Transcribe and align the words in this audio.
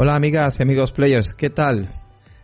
Hola 0.00 0.14
amigas 0.14 0.60
y 0.60 0.62
amigos 0.62 0.92
players, 0.92 1.34
¿qué 1.34 1.50
tal? 1.50 1.88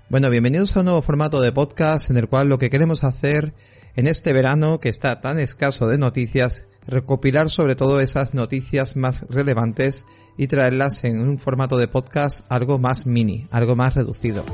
Bueno, 0.08 0.28
bienvenidos 0.28 0.76
a 0.76 0.80
un 0.80 0.86
nuevo 0.86 1.02
formato 1.02 1.40
de 1.40 1.52
podcast 1.52 2.10
en 2.10 2.16
el 2.16 2.28
cual 2.28 2.48
lo 2.48 2.58
que 2.58 2.68
queremos 2.68 3.04
hacer 3.04 3.54
en 3.94 4.08
este 4.08 4.32
verano 4.32 4.80
que 4.80 4.88
está 4.88 5.20
tan 5.20 5.38
escaso 5.38 5.86
de 5.86 5.96
noticias, 5.96 6.64
recopilar 6.84 7.50
sobre 7.50 7.76
todo 7.76 8.00
esas 8.00 8.34
noticias 8.34 8.96
más 8.96 9.24
relevantes 9.30 10.04
y 10.36 10.48
traerlas 10.48 11.04
en 11.04 11.20
un 11.20 11.38
formato 11.38 11.78
de 11.78 11.86
podcast 11.86 12.44
algo 12.48 12.80
más 12.80 13.06
mini, 13.06 13.46
algo 13.52 13.76
más 13.76 13.94
reducido. 13.94 14.44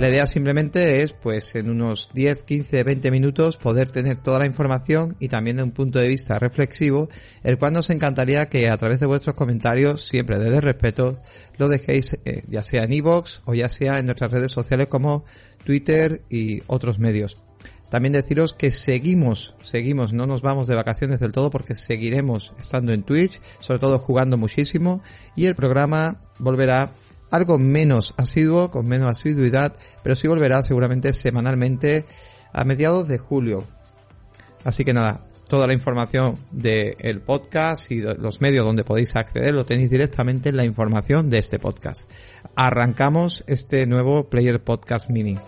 La 0.00 0.08
idea 0.08 0.24
simplemente 0.24 1.02
es, 1.02 1.12
pues, 1.12 1.54
en 1.56 1.68
unos 1.68 2.08
10, 2.14 2.44
15, 2.44 2.84
20 2.84 3.10
minutos 3.10 3.58
poder 3.58 3.90
tener 3.90 4.16
toda 4.16 4.38
la 4.38 4.46
información 4.46 5.14
y 5.20 5.28
también 5.28 5.58
de 5.58 5.62
un 5.62 5.72
punto 5.72 5.98
de 5.98 6.08
vista 6.08 6.38
reflexivo, 6.38 7.10
el 7.42 7.58
cual 7.58 7.74
nos 7.74 7.90
encantaría 7.90 8.48
que 8.48 8.70
a 8.70 8.78
través 8.78 8.98
de 9.00 9.04
vuestros 9.04 9.36
comentarios, 9.36 10.08
siempre 10.08 10.38
desde 10.38 10.62
respeto, 10.62 11.20
lo 11.58 11.68
dejéis 11.68 12.18
eh, 12.24 12.42
ya 12.48 12.62
sea 12.62 12.84
en 12.84 12.94
iVoox 12.94 13.42
o 13.44 13.52
ya 13.52 13.68
sea 13.68 13.98
en 13.98 14.06
nuestras 14.06 14.30
redes 14.30 14.52
sociales 14.52 14.88
como 14.88 15.26
Twitter 15.64 16.22
y 16.30 16.62
otros 16.66 16.98
medios. 16.98 17.36
También 17.90 18.14
deciros 18.14 18.54
que 18.54 18.70
seguimos, 18.70 19.54
seguimos, 19.60 20.14
no 20.14 20.26
nos 20.26 20.40
vamos 20.40 20.66
de 20.66 20.76
vacaciones 20.76 21.20
del 21.20 21.32
todo 21.32 21.50
porque 21.50 21.74
seguiremos 21.74 22.54
estando 22.58 22.94
en 22.94 23.02
Twitch, 23.02 23.38
sobre 23.58 23.80
todo 23.80 23.98
jugando 23.98 24.38
muchísimo 24.38 25.02
y 25.36 25.44
el 25.44 25.54
programa 25.54 26.22
volverá 26.38 26.90
algo 27.30 27.58
menos 27.58 28.14
asiduo, 28.16 28.70
con 28.70 28.86
menos 28.86 29.08
asiduidad, 29.08 29.74
pero 30.02 30.14
sí 30.14 30.28
volverá 30.28 30.62
seguramente 30.62 31.12
semanalmente 31.12 32.04
a 32.52 32.64
mediados 32.64 33.08
de 33.08 33.18
julio. 33.18 33.64
Así 34.64 34.84
que 34.84 34.92
nada, 34.92 35.24
toda 35.48 35.66
la 35.66 35.72
información 35.72 36.38
del 36.50 37.20
podcast 37.20 37.90
y 37.90 38.00
los 38.00 38.40
medios 38.40 38.64
donde 38.64 38.84
podéis 38.84 39.16
acceder 39.16 39.54
lo 39.54 39.64
tenéis 39.64 39.90
directamente 39.90 40.50
en 40.50 40.56
la 40.56 40.64
información 40.64 41.30
de 41.30 41.38
este 41.38 41.58
podcast. 41.58 42.10
Arrancamos 42.54 43.44
este 43.46 43.86
nuevo 43.86 44.28
Player 44.28 44.62
Podcast 44.62 45.10
Mini. 45.10 45.38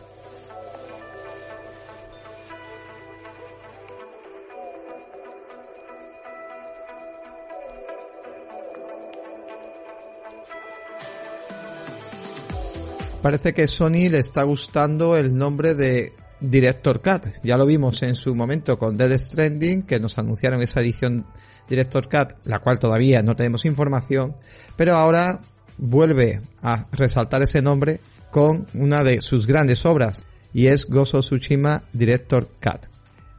Parece 13.22 13.54
que 13.54 13.68
Sony 13.68 14.10
le 14.10 14.18
está 14.18 14.42
gustando 14.42 15.16
el 15.16 15.36
nombre 15.36 15.74
de 15.74 16.12
Director 16.40 17.00
Cut. 17.00 17.28
Ya 17.44 17.56
lo 17.56 17.64
vimos 17.66 18.02
en 18.02 18.16
su 18.16 18.34
momento 18.34 18.76
con 18.80 18.96
Dead 18.96 19.16
Stranding, 19.16 19.84
que 19.84 20.00
nos 20.00 20.18
anunciaron 20.18 20.60
esa 20.60 20.80
edición 20.80 21.24
Director 21.68 22.08
Cut, 22.08 22.34
la 22.46 22.58
cual 22.58 22.80
todavía 22.80 23.22
no 23.22 23.36
tenemos 23.36 23.64
información, 23.64 24.34
pero 24.74 24.96
ahora 24.96 25.40
vuelve 25.78 26.42
a 26.62 26.88
resaltar 26.90 27.42
ese 27.42 27.62
nombre 27.62 28.00
con 28.32 28.66
una 28.74 29.04
de 29.04 29.20
sus 29.22 29.46
grandes 29.46 29.86
obras, 29.86 30.26
y 30.52 30.66
es 30.66 30.86
Gozo 30.86 31.20
Tsushima 31.20 31.84
Director 31.92 32.48
Cut. 32.60 32.88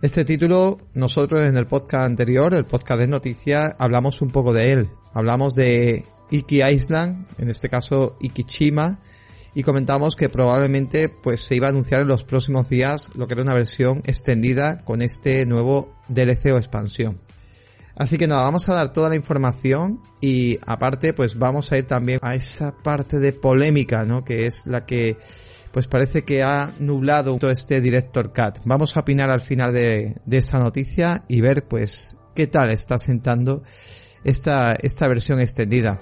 Este 0.02 0.24
título, 0.24 0.80
nosotros 0.94 1.42
en 1.42 1.58
el 1.58 1.68
podcast 1.68 2.06
anterior, 2.06 2.54
el 2.54 2.66
podcast 2.66 3.02
de 3.02 3.08
noticias, 3.08 3.76
hablamos 3.80 4.22
un 4.22 4.32
poco 4.32 4.54
de 4.54 4.72
él. 4.72 4.90
Hablamos 5.14 5.56
de 5.56 6.06
Iki 6.32 6.64
Island, 6.64 7.28
en 7.38 7.50
este 7.50 7.68
caso 7.68 8.18
Ikichima, 8.22 9.00
y 9.54 9.64
comentamos 9.64 10.16
que 10.16 10.30
probablemente 10.30 11.10
pues 11.10 11.42
se 11.42 11.56
iba 11.56 11.68
a 11.68 11.70
anunciar 11.70 12.02
en 12.02 12.08
los 12.08 12.24
próximos 12.24 12.70
días 12.70 13.12
lo 13.16 13.28
que 13.28 13.34
era 13.34 13.44
una 13.44 13.54
versión 13.54 14.02
extendida 14.06 14.84
con 14.84 15.02
este 15.02 15.46
nuevo 15.46 15.94
DLC 16.08 16.54
o 16.54 16.58
expansión. 16.58 17.20
Así 17.96 18.18
que 18.18 18.28
nada, 18.28 18.44
vamos 18.44 18.68
a 18.70 18.74
dar 18.74 18.92
toda 18.92 19.10
la 19.10 19.16
información 19.16 20.02
y 20.20 20.60
aparte 20.66 21.14
pues 21.14 21.38
vamos 21.38 21.72
a 21.72 21.78
ir 21.78 21.86
también 21.86 22.20
a 22.24 22.34
esa 22.34 22.76
parte 22.76 23.20
de 23.20 23.34
polémica, 23.34 24.04
¿no? 24.04 24.26
Que 24.26 24.48
es 24.48 24.66
la 24.66 24.86
que 24.86 25.18
pues 25.72 25.88
parece 25.88 26.24
que 26.24 26.44
ha 26.44 26.74
nublado 26.80 27.38
todo 27.38 27.52
este 27.52 27.82
Director 27.82 28.34
Cut. 28.34 28.60
Vamos 28.66 28.98
a 28.98 29.02
opinar 29.02 29.30
al 29.30 29.42
final 29.42 29.74
de, 29.74 30.16
de 30.26 30.38
esta 30.38 30.60
noticia 30.60 31.24
y 31.28 31.42
ver 31.42 31.68
pues 31.68 32.18
qué 32.36 32.48
tal 32.48 32.72
está 32.72 32.98
sentando 32.98 33.64
esta, 34.24 34.74
esta 34.74 35.08
versión 35.08 35.40
extendida. 35.40 36.02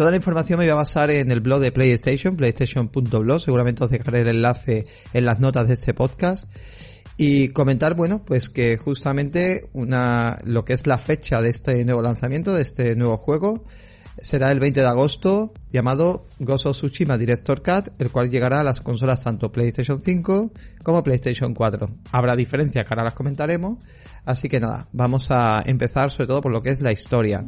Toda 0.00 0.12
la 0.12 0.16
información 0.16 0.58
me 0.58 0.64
voy 0.64 0.70
a 0.70 0.76
basar 0.76 1.10
en 1.10 1.30
el 1.30 1.40
blog 1.40 1.60
de 1.60 1.72
PlayStation, 1.72 2.34
playstation.blog, 2.34 3.38
seguramente 3.38 3.84
os 3.84 3.90
dejaré 3.90 4.22
el 4.22 4.28
enlace 4.28 4.86
en 5.12 5.26
las 5.26 5.40
notas 5.40 5.68
de 5.68 5.74
este 5.74 5.92
podcast. 5.92 6.48
Y 7.18 7.50
comentar, 7.50 7.92
bueno, 7.92 8.24
pues 8.24 8.48
que 8.48 8.78
justamente 8.78 9.68
una, 9.74 10.38
lo 10.44 10.64
que 10.64 10.72
es 10.72 10.86
la 10.86 10.96
fecha 10.96 11.42
de 11.42 11.50
este 11.50 11.84
nuevo 11.84 12.00
lanzamiento, 12.00 12.54
de 12.54 12.62
este 12.62 12.96
nuevo 12.96 13.18
juego, 13.18 13.66
será 14.18 14.50
el 14.50 14.58
20 14.58 14.80
de 14.80 14.86
agosto, 14.86 15.52
llamado 15.70 16.24
Ghost 16.38 16.64
of 16.64 16.78
Tsushima 16.78 17.18
Director 17.18 17.60
Cut, 17.60 18.00
el 18.00 18.10
cual 18.10 18.30
llegará 18.30 18.60
a 18.60 18.64
las 18.64 18.80
consolas 18.80 19.22
tanto 19.22 19.52
PlayStation 19.52 20.00
5 20.00 20.50
como 20.82 21.02
PlayStation 21.02 21.52
4. 21.52 21.90
Habrá 22.12 22.36
diferencias 22.36 22.86
que 22.86 22.94
ahora 22.94 23.04
las 23.04 23.12
comentaremos, 23.12 23.76
así 24.24 24.48
que 24.48 24.60
nada, 24.60 24.88
vamos 24.92 25.30
a 25.30 25.62
empezar 25.66 26.10
sobre 26.10 26.28
todo 26.28 26.40
por 26.40 26.52
lo 26.52 26.62
que 26.62 26.70
es 26.70 26.80
la 26.80 26.90
historia. 26.90 27.44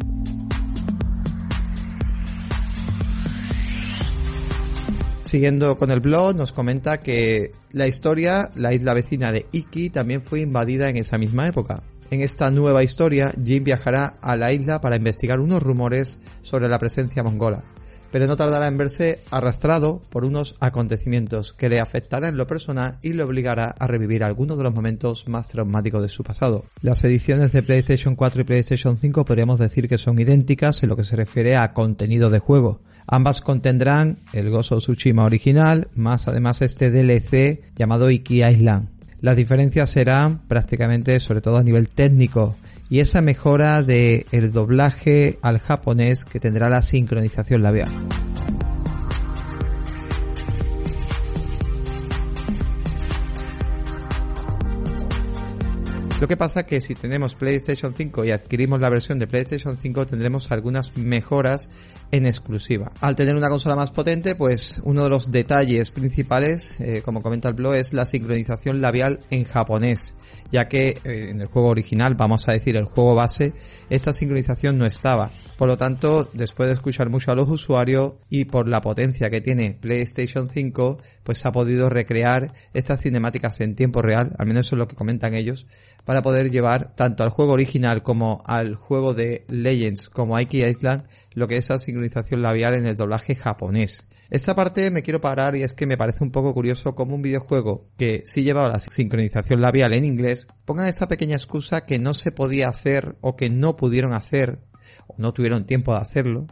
Siguiendo 5.32 5.78
con 5.78 5.90
el 5.90 6.00
blog, 6.00 6.36
nos 6.36 6.52
comenta 6.52 7.00
que 7.00 7.52
la 7.70 7.86
historia, 7.86 8.50
la 8.54 8.74
isla 8.74 8.92
vecina 8.92 9.32
de 9.32 9.46
Iki, 9.50 9.88
también 9.88 10.20
fue 10.20 10.42
invadida 10.42 10.90
en 10.90 10.98
esa 10.98 11.16
misma 11.16 11.48
época. 11.48 11.82
En 12.10 12.20
esta 12.20 12.50
nueva 12.50 12.82
historia, 12.82 13.32
Jim 13.42 13.64
viajará 13.64 14.18
a 14.20 14.36
la 14.36 14.52
isla 14.52 14.82
para 14.82 14.96
investigar 14.96 15.40
unos 15.40 15.62
rumores 15.62 16.18
sobre 16.42 16.68
la 16.68 16.78
presencia 16.78 17.22
mongola, 17.22 17.64
pero 18.10 18.26
no 18.26 18.36
tardará 18.36 18.66
en 18.66 18.76
verse 18.76 19.20
arrastrado 19.30 20.02
por 20.10 20.26
unos 20.26 20.54
acontecimientos 20.60 21.54
que 21.54 21.70
le 21.70 21.80
afectarán 21.80 22.28
en 22.28 22.36
lo 22.36 22.46
personal 22.46 22.98
y 23.00 23.14
le 23.14 23.22
obligará 23.22 23.74
a 23.78 23.86
revivir 23.86 24.24
algunos 24.24 24.58
de 24.58 24.64
los 24.64 24.74
momentos 24.74 25.28
más 25.28 25.48
traumáticos 25.48 26.02
de 26.02 26.10
su 26.10 26.22
pasado. 26.22 26.66
Las 26.82 27.04
ediciones 27.04 27.52
de 27.52 27.62
PlayStation 27.62 28.16
4 28.16 28.42
y 28.42 28.44
PlayStation 28.44 28.98
5 28.98 29.24
podríamos 29.24 29.58
decir 29.58 29.88
que 29.88 29.96
son 29.96 30.18
idénticas 30.18 30.82
en 30.82 30.90
lo 30.90 30.96
que 30.96 31.04
se 31.04 31.16
refiere 31.16 31.56
a 31.56 31.72
contenido 31.72 32.28
de 32.28 32.38
juego, 32.38 32.82
Ambas 33.06 33.40
contendrán 33.40 34.18
el 34.32 34.50
Gozo 34.50 34.78
Tsushima 34.78 35.24
original, 35.24 35.88
más 35.94 36.28
además 36.28 36.62
este 36.62 36.90
DLC 36.90 37.62
llamado 37.76 38.10
Iki 38.10 38.44
Island. 38.44 38.88
Las 39.20 39.36
diferencias 39.36 39.90
serán 39.90 40.40
prácticamente, 40.48 41.20
sobre 41.20 41.40
todo 41.40 41.56
a 41.56 41.62
nivel 41.62 41.88
técnico, 41.88 42.56
y 42.90 43.00
esa 43.00 43.20
mejora 43.20 43.82
de 43.82 44.26
el 44.32 44.52
doblaje 44.52 45.38
al 45.42 45.58
japonés 45.58 46.24
que 46.24 46.40
tendrá 46.40 46.68
la 46.68 46.82
sincronización 46.82 47.62
labial. 47.62 47.88
Lo 56.22 56.28
que 56.28 56.36
pasa 56.36 56.64
que 56.64 56.80
si 56.80 56.94
tenemos 56.94 57.34
PlayStation 57.34 57.92
5 57.96 58.24
y 58.24 58.30
adquirimos 58.30 58.80
la 58.80 58.88
versión 58.88 59.18
de 59.18 59.26
PlayStation 59.26 59.76
5 59.76 60.06
tendremos 60.06 60.52
algunas 60.52 60.96
mejoras 60.96 61.68
en 62.12 62.26
exclusiva. 62.26 62.92
Al 63.00 63.16
tener 63.16 63.34
una 63.34 63.48
consola 63.48 63.74
más 63.74 63.90
potente, 63.90 64.36
pues 64.36 64.80
uno 64.84 65.02
de 65.02 65.08
los 65.08 65.32
detalles 65.32 65.90
principales, 65.90 66.80
eh, 66.80 67.02
como 67.04 67.22
comenta 67.22 67.48
el 67.48 67.54
blog, 67.54 67.74
es 67.74 67.92
la 67.92 68.06
sincronización 68.06 68.80
labial 68.80 69.18
en 69.30 69.42
japonés, 69.42 70.16
ya 70.52 70.68
que 70.68 70.90
eh, 71.02 71.30
en 71.30 71.40
el 71.40 71.48
juego 71.48 71.70
original, 71.70 72.14
vamos 72.14 72.48
a 72.48 72.52
decir 72.52 72.76
el 72.76 72.84
juego 72.84 73.16
base, 73.16 73.52
esa 73.90 74.12
sincronización 74.12 74.78
no 74.78 74.86
estaba. 74.86 75.32
Por 75.62 75.68
lo 75.68 75.76
tanto, 75.76 76.28
después 76.32 76.66
de 76.66 76.72
escuchar 76.72 77.08
mucho 77.08 77.30
a 77.30 77.36
los 77.36 77.48
usuarios 77.48 78.14
y 78.28 78.46
por 78.46 78.66
la 78.66 78.80
potencia 78.80 79.30
que 79.30 79.40
tiene 79.40 79.78
PlayStation 79.80 80.48
5, 80.48 80.98
pues 81.22 81.46
ha 81.46 81.52
podido 81.52 81.88
recrear 81.88 82.52
estas 82.74 83.00
cinemáticas 83.00 83.60
en 83.60 83.76
tiempo 83.76 84.02
real, 84.02 84.34
al 84.40 84.48
menos 84.48 84.66
eso 84.66 84.74
es 84.74 84.80
lo 84.80 84.88
que 84.88 84.96
comentan 84.96 85.34
ellos, 85.34 85.68
para 86.04 86.20
poder 86.20 86.50
llevar 86.50 86.92
tanto 86.96 87.22
al 87.22 87.28
juego 87.28 87.52
original 87.52 88.02
como 88.02 88.42
al 88.44 88.74
juego 88.74 89.14
de 89.14 89.44
Legends 89.46 90.08
como 90.08 90.40
Iki 90.40 90.64
Island 90.64 91.04
lo 91.34 91.46
que 91.46 91.58
es 91.58 91.70
la 91.70 91.78
sincronización 91.78 92.42
labial 92.42 92.74
en 92.74 92.86
el 92.86 92.96
doblaje 92.96 93.36
japonés. 93.36 94.08
Esta 94.30 94.56
parte 94.56 94.90
me 94.90 95.04
quiero 95.04 95.20
parar 95.20 95.54
y 95.54 95.62
es 95.62 95.74
que 95.74 95.86
me 95.86 95.96
parece 95.96 96.24
un 96.24 96.32
poco 96.32 96.54
curioso 96.54 96.96
como 96.96 97.14
un 97.14 97.22
videojuego 97.22 97.84
que 97.96 98.24
sí 98.26 98.42
llevaba 98.42 98.68
la 98.68 98.80
sincronización 98.80 99.60
labial 99.60 99.92
en 99.92 100.06
inglés 100.06 100.48
pongan 100.64 100.88
esa 100.88 101.06
pequeña 101.06 101.36
excusa 101.36 101.86
que 101.86 102.00
no 102.00 102.14
se 102.14 102.32
podía 102.32 102.68
hacer 102.68 103.14
o 103.20 103.36
que 103.36 103.48
no 103.48 103.76
pudieron 103.76 104.12
hacer 104.12 104.58
o 105.06 105.14
no 105.18 105.32
tuvieron 105.32 105.64
tiempo 105.64 105.92
de 105.94 106.00
hacerlo 106.00 106.46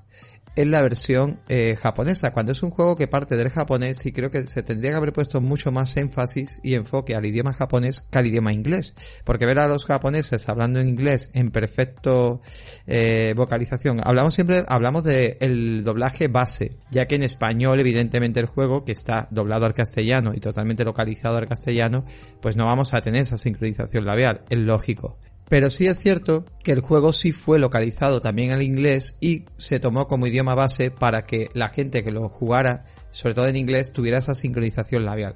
en 0.57 0.71
la 0.71 0.83
versión 0.83 1.41
eh, 1.49 1.77
japonesa, 1.81 2.33
cuando 2.33 2.53
es 2.53 2.63
un 2.63 2.71
juego 2.71 2.97
que 2.97 3.07
parte 3.07 3.37
del 3.37 3.51
japonés 3.51 4.05
y 4.07 4.13
creo 4.13 4.31
que 4.31 4.47
se 4.47 4.63
tendría 4.63 4.91
que 4.91 4.97
haber 4.97 5.13
puesto 5.13 5.41
mucho 5.41 5.71
más 5.71 5.97
énfasis 5.97 6.61
y 6.63 6.75
enfoque 6.75 7.15
al 7.15 7.25
idioma 7.25 7.53
japonés 7.53 8.05
que 8.11 8.19
al 8.19 8.27
idioma 8.27 8.53
inglés, 8.53 8.95
porque 9.25 9.47
ver 9.47 9.59
a 9.59 9.69
los 9.69 9.87
japoneses 9.87 10.49
hablando 10.49 10.81
en 10.81 10.89
inglés 10.89 11.31
en 11.35 11.51
perfecto 11.51 12.41
eh, 12.87 13.33
vocalización, 13.37 14.01
hablamos 14.05 14.35
siempre, 14.35 14.65
hablamos 14.69 15.05
de 15.05 15.39
el 15.41 15.85
doblaje 15.85 16.29
base, 16.29 16.77
ya 16.91 17.07
que 17.07 17.15
en 17.15 17.23
español 17.23 17.79
evidentemente 17.81 18.41
el 18.41 18.47
juego 18.47 18.85
que 18.85 18.93
está 18.93 19.29
doblado 19.31 19.67
al 19.67 19.75
castellano 19.75 20.33
y 20.35 20.41
totalmente 20.41 20.85
localizado 20.85 21.39
al 21.39 21.49
castellano, 21.49 22.05
pues 22.43 22.57
no 22.57 22.67
vamos 22.67 22.93
a 22.93 23.01
tener 23.01 23.23
esa 23.23 23.39
sincronización 23.39 24.05
labial, 24.05 24.43
es 24.51 24.59
lógico. 24.59 25.17
Pero 25.51 25.69
sí 25.69 25.89
es 25.89 25.99
cierto 25.99 26.47
que 26.63 26.71
el 26.71 26.81
juego 26.81 27.13
sí 27.13 27.33
fue 27.33 27.59
localizado 27.59 28.23
también 28.23 28.53
al 28.53 28.63
inglés 28.63 29.17
y 29.21 29.47
se 29.57 29.81
tomó 29.81 30.07
como 30.07 30.29
idioma 30.29 30.55
base 30.55 30.93
para 30.93 31.25
que 31.25 31.49
la 31.55 31.71
gente 31.71 32.05
que 32.05 32.13
lo 32.13 32.29
jugara, 32.29 32.87
sobre 33.11 33.35
todo 33.35 33.49
en 33.49 33.57
inglés, 33.57 33.93
tuviera 33.93 34.19
esa 34.19 34.37
sincronización 34.37 35.05
labial. 35.05 35.35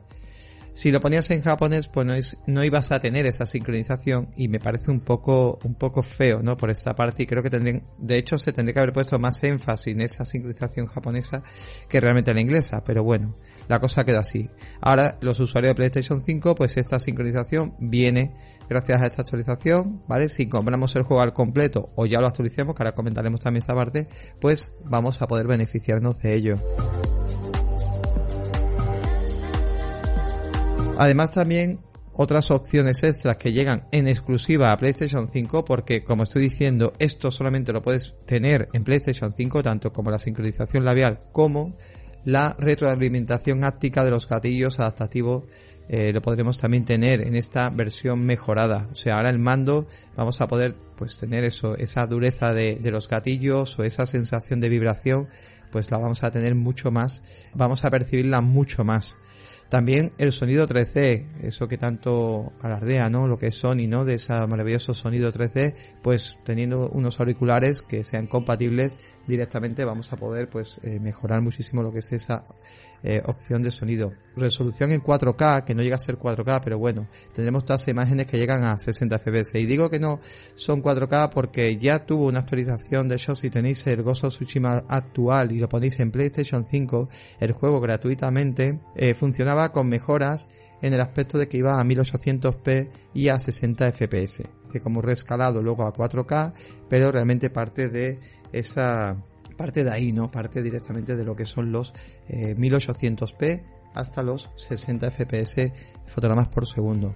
Si 0.75 0.91
lo 0.91 1.01
ponías 1.01 1.31
en 1.31 1.41
japonés, 1.41 1.87
pues 1.87 2.37
no, 2.49 2.65
ibas 2.65 2.91
a 2.91 2.99
tener 2.99 3.27
esa 3.27 3.47
sincronización 3.47 4.29
y 4.37 4.49
me 4.49 4.59
parece 4.59 4.91
un 4.91 4.99
poco, 4.99 5.61
un 5.63 5.77
poco 5.77 6.03
feo, 6.03 6.43
¿no? 6.43 6.57
Por 6.57 6.69
esta 6.69 6.97
parte 6.97 7.23
y 7.23 7.27
creo 7.27 7.45
que 7.45 7.49
tendrían, 7.49 7.85
de 7.99 8.19
hecho 8.19 8.39
se 8.39 8.53
tendría 8.53 8.75
que 8.75 8.81
haber 8.81 8.93
puesto 8.93 9.17
más 9.21 9.45
énfasis 9.45 9.95
en 9.95 10.01
esa 10.01 10.25
sincronización 10.25 10.87
japonesa 10.87 11.45
que 11.89 12.01
realmente 12.01 12.33
en 12.33 12.35
la 12.35 12.41
inglesa, 12.41 12.83
pero 12.83 13.05
bueno, 13.05 13.37
la 13.69 13.79
cosa 13.79 14.05
quedó 14.05 14.19
así. 14.19 14.51
Ahora, 14.81 15.17
los 15.21 15.39
usuarios 15.39 15.71
de 15.71 15.75
PlayStation 15.77 16.21
5, 16.21 16.57
pues 16.57 16.77
esta 16.77 16.99
sincronización 16.99 17.77
viene 17.79 18.35
gracias 18.69 19.01
a 19.01 19.07
esta 19.07 19.23
actualización, 19.23 20.03
¿vale? 20.09 20.29
Si 20.29 20.49
compramos 20.49 20.97
el 20.97 21.05
juego 21.05 21.23
al 21.23 21.33
completo 21.33 21.93
o 21.95 22.05
ya 22.05 22.21
lo 22.21 22.27
actualicemos, 22.27 22.75
que 22.75 22.83
ahora 22.83 22.97
comentaremos 22.97 23.39
también 23.39 23.61
esta 23.61 23.77
parte, 23.77 24.09
pues 24.41 24.75
vamos 24.85 25.23
a 25.23 25.29
poder 25.29 25.47
beneficiarnos 25.47 26.19
de 26.19 26.35
ello. 26.35 26.59
Además 30.97 31.35
también 31.35 31.81
otras 32.13 32.51
opciones 32.51 33.03
extras 33.03 33.37
que 33.37 33.53
llegan 33.53 33.87
en 33.91 34.07
exclusiva 34.07 34.71
a 34.71 34.77
PlayStation 34.77 35.27
5 35.29 35.65
porque 35.65 36.05
como 36.05 36.23
estoy 36.23 36.43
diciendo 36.43 36.93
esto 36.99 37.31
solamente 37.31 37.73
lo 37.73 37.83
puedes 37.83 38.15
tener 38.25 38.69
en 38.73 38.85
PlayStation 38.85 39.33
5 39.33 39.63
tanto 39.65 39.93
como 39.93 40.13
la 40.13 40.21
sincronización 40.21 40.85
labial 40.85 41.21
como 41.33 41.77
la 42.25 42.57
retroalimentación 42.59 43.65
áptica 43.65 44.05
de 44.05 44.13
los 44.13 44.29
gatillos 44.29 44.79
adaptativos 44.79 45.45
eh, 45.89 46.13
lo 46.13 46.23
podremos 46.23 46.59
también 46.59 46.85
tener 46.85 47.21
en 47.21 47.35
esta 47.35 47.69
versión 47.69 48.25
mejorada. 48.25 48.89
O 48.93 48.95
sea 48.95 49.17
ahora 49.17 49.31
el 49.31 49.39
mando 49.39 49.87
vamos 50.17 50.41
a 50.41 50.47
poder 50.47 50.75
pues 50.97 51.19
tener 51.19 51.43
eso 51.43 51.77
esa 51.77 52.07
dureza 52.07 52.55
de, 52.55 52.77
de 52.77 52.91
los 52.93 53.09
gatillos 53.09 53.77
o 53.79 53.83
esa 53.83 54.07
sensación 54.07 54.61
de 54.61 54.69
vibración 54.69 55.29
pues 55.73 55.91
la 55.91 55.99
vamos 55.99 56.23
a 56.23 56.31
tener 56.31 56.55
mucho 56.55 56.93
más 56.93 57.51
vamos 57.55 57.85
a 57.85 57.91
percibirla 57.91 58.41
mucho 58.41 58.85
más 58.85 59.19
también 59.75 60.13
el 60.19 60.31
sonido 60.31 60.69
3D, 60.69 61.27
eso 61.43 61.67
que 61.67 61.79
tanto 61.79 62.53
alardea, 62.61 63.11
¿no? 63.11 63.27
Lo 63.27 63.39
que 63.39 63.49
es 63.49 63.57
Sony, 63.57 63.89
¿no? 63.89 64.05
De 64.05 64.15
ese 64.15 64.33
maravilloso 64.47 64.95
sonido 64.95 65.33
3D, 65.33 65.75
pues 66.01 66.39
teniendo 66.45 66.89
unos 66.91 67.19
auriculares 67.19 67.83
que 67.83 68.05
sean 68.05 68.29
compatibles 68.29 68.97
directamente 69.27 69.85
vamos 69.85 70.13
a 70.13 70.17
poder 70.17 70.49
pues 70.49 70.79
eh, 70.85 71.01
mejorar 71.01 71.41
muchísimo 71.41 71.83
lo 71.83 71.93
que 71.93 71.99
es 71.99 72.13
esa 72.13 72.47
eh, 73.03 73.21
opción 73.27 73.65
de 73.65 73.73
sonido. 73.73 74.13
Resolución 74.37 74.93
en 74.93 75.01
4K, 75.01 75.65
que 75.65 75.75
no 75.75 75.83
llega 75.83 75.97
a 75.97 76.01
ser 76.01 76.19
4K, 76.19 76.61
pero 76.63 76.79
bueno, 76.79 77.07
tendremos 77.33 77.65
todas 77.65 77.87
imágenes 77.89 78.27
que 78.27 78.37
llegan 78.37 78.65
a 78.65 78.79
60 78.79 79.19
FPS. 79.19 79.61
Y 79.61 79.67
digo 79.67 79.91
que 79.91 80.01
no 80.01 80.21
son 80.55 80.83
4K 80.83 81.31
porque 81.31 81.77
ya 81.77 82.05
tuvo 82.05 82.27
una 82.27 82.41
actualización, 82.41 83.09
de 83.09 83.17
hecho 83.17 83.37
si 83.37 83.51
tenéis 83.51 83.87
el 83.87 84.03
Ghost 84.03 84.25
of 84.25 84.35
Tsushima 84.35 84.85
actual 84.89 85.53
y 85.53 85.59
lo 85.59 85.69
ponéis 85.69 86.01
en 86.01 86.11
PlayStation 86.11 86.65
5, 86.65 87.09
el 87.41 87.53
juego 87.53 87.81
gratuitamente 87.81 88.81
eh, 88.97 89.15
funcionaba 89.15 89.73
con 89.73 89.89
mejoras 89.89 90.49
en 90.83 90.93
el 90.93 91.01
aspecto 91.01 91.39
de 91.39 91.49
que 91.49 91.57
iba 91.57 91.81
a 91.81 91.85
1800p 91.85 92.91
y 93.15 93.29
a 93.29 93.39
60 93.39 93.93
fps. 93.93 94.43
Hace 94.69 94.81
como 94.81 95.01
rescalado 95.01 95.63
luego 95.63 95.85
a 95.85 95.95
4K, 95.95 96.53
pero 96.89 97.11
realmente 97.11 97.51
parte 97.51 97.89
de 97.89 98.19
esa 98.53 99.17
parte 99.57 99.85
de 99.85 99.91
ahí, 99.91 100.13
¿no? 100.13 100.31
Parte 100.31 100.63
directamente 100.63 101.17
de 101.17 101.25
lo 101.25 101.37
que 101.37 101.47
son 101.47 101.73
los 101.73 101.95
1800p 102.29 103.43
eh, 103.43 103.63
hasta 103.95 104.23
los 104.23 104.51
60 104.57 105.11
fps 105.11 105.73
fotogramas 106.07 106.49
por 106.49 106.67
segundo. 106.67 107.15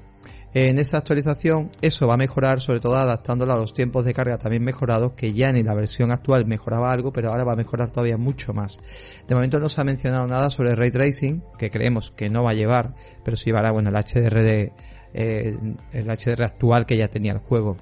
En 0.55 0.79
esa 0.79 0.99
actualización 0.99 1.71
eso 1.83 2.07
va 2.07 2.15
a 2.15 2.17
mejorar, 2.19 2.61
sobre 2.61 2.81
todo 2.81 2.97
adaptándola 2.97 3.55
a 3.55 3.59
los 3.59 3.75
tiempos 3.75 4.07
de 4.07 4.15
carga 4.15 4.39
también 4.39 4.65
mejorados, 4.65 5.13
que 5.13 5.35
ya 5.35 5.51
en 5.51 5.67
la 5.67 5.75
versión 5.75 6.11
actual 6.11 6.47
mejoraba 6.47 6.91
algo, 6.91 7.13
pero 7.13 7.31
ahora 7.31 7.45
va 7.45 7.53
a 7.53 7.57
mejorar 7.57 7.91
todavía 7.91 8.17
mucho 8.17 8.55
más. 8.55 8.81
De 9.29 9.35
momento 9.35 9.61
no 9.61 9.69
se 9.69 9.81
ha 9.81 9.85
mencionado 9.85 10.27
nada 10.27 10.51
sobre 10.51 10.75
Ray 10.75 10.91
Tracing, 10.91 11.43
que 11.59 11.71
creemos 11.71 12.13
que 12.13 12.31
no 12.31 12.45
va 12.45 12.51
a 12.51 12.55
llevar, 12.55 12.95
pero 13.25 13.37
sí 13.37 13.47
llevará, 13.47 13.73
bueno, 13.73 13.91
el 13.91 13.97
HDR 13.97 14.43
de, 14.43 14.73
eh, 15.13 15.55
el 15.93 16.07
HDR 16.07 16.45
actual 16.45 16.87
que 16.87 16.97
ya 16.97 17.09
tenía 17.09 17.33
el 17.33 17.39
juego. 17.39 17.77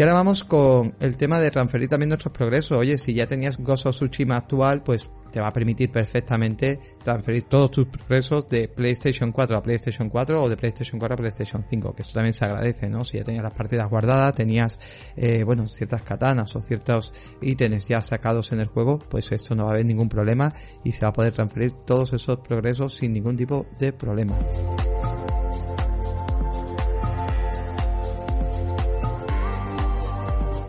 Y 0.00 0.02
ahora 0.02 0.14
vamos 0.14 0.44
con 0.44 0.94
el 0.98 1.18
tema 1.18 1.40
de 1.40 1.50
transferir 1.50 1.86
también 1.86 2.08
nuestros 2.08 2.32
progresos. 2.32 2.78
Oye, 2.78 2.96
si 2.96 3.12
ya 3.12 3.26
tenías 3.26 3.58
Ghost 3.58 3.84
of 3.84 3.94
Tsushima 3.94 4.34
actual, 4.34 4.82
pues 4.82 5.10
te 5.30 5.40
va 5.42 5.48
a 5.48 5.52
permitir 5.52 5.90
perfectamente 5.90 6.80
transferir 7.04 7.42
todos 7.42 7.70
tus 7.70 7.86
progresos 7.88 8.48
de 8.48 8.68
PlayStation 8.68 9.30
4 9.30 9.58
a 9.58 9.62
PlayStation 9.62 10.08
4 10.08 10.42
o 10.42 10.48
de 10.48 10.56
PlayStation 10.56 10.98
4 10.98 11.12
a 11.12 11.16
PlayStation 11.18 11.62
5, 11.62 11.94
que 11.94 12.00
eso 12.00 12.14
también 12.14 12.32
se 12.32 12.46
agradece, 12.46 12.88
¿no? 12.88 13.04
Si 13.04 13.18
ya 13.18 13.24
tenías 13.24 13.42
las 13.42 13.52
partidas 13.52 13.90
guardadas, 13.90 14.34
tenías, 14.34 14.80
eh, 15.16 15.44
bueno, 15.44 15.68
ciertas 15.68 16.02
katanas 16.02 16.56
o 16.56 16.62
ciertos 16.62 17.12
ítems 17.42 17.86
ya 17.86 18.00
sacados 18.00 18.52
en 18.52 18.60
el 18.60 18.68
juego, 18.68 19.00
pues 19.00 19.30
esto 19.32 19.54
no 19.54 19.64
va 19.64 19.72
a 19.72 19.74
haber 19.74 19.84
ningún 19.84 20.08
problema 20.08 20.50
y 20.82 20.92
se 20.92 21.04
va 21.04 21.10
a 21.10 21.12
poder 21.12 21.34
transferir 21.34 21.72
todos 21.72 22.14
esos 22.14 22.38
progresos 22.38 22.94
sin 22.94 23.12
ningún 23.12 23.36
tipo 23.36 23.66
de 23.78 23.92
problema. 23.92 24.38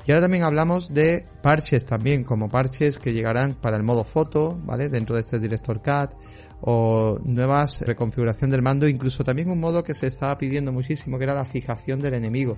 Y 0.05 0.11
ahora 0.11 0.21
también 0.21 0.43
hablamos 0.43 0.93
de 0.93 1.25
parches 1.43 1.85
también, 1.85 2.23
como 2.23 2.49
parches 2.49 2.99
que 2.99 3.13
llegarán 3.13 3.55
para 3.55 3.77
el 3.77 3.83
modo 3.83 4.03
foto, 4.03 4.57
¿vale? 4.63 4.89
Dentro 4.89 5.15
de 5.15 5.21
este 5.21 5.39
Director 5.39 5.81
Cat 5.81 6.13
o 6.61 7.19
nuevas 7.23 7.81
reconfiguración 7.81 8.51
del 8.51 8.61
mando, 8.61 8.87
incluso 8.87 9.23
también 9.23 9.49
un 9.49 9.59
modo 9.59 9.83
que 9.83 9.93
se 9.93 10.07
estaba 10.07 10.37
pidiendo 10.37 10.71
muchísimo, 10.71 11.17
que 11.17 11.23
era 11.23 11.33
la 11.33 11.45
fijación 11.45 12.01
del 12.01 12.13
enemigo. 12.13 12.57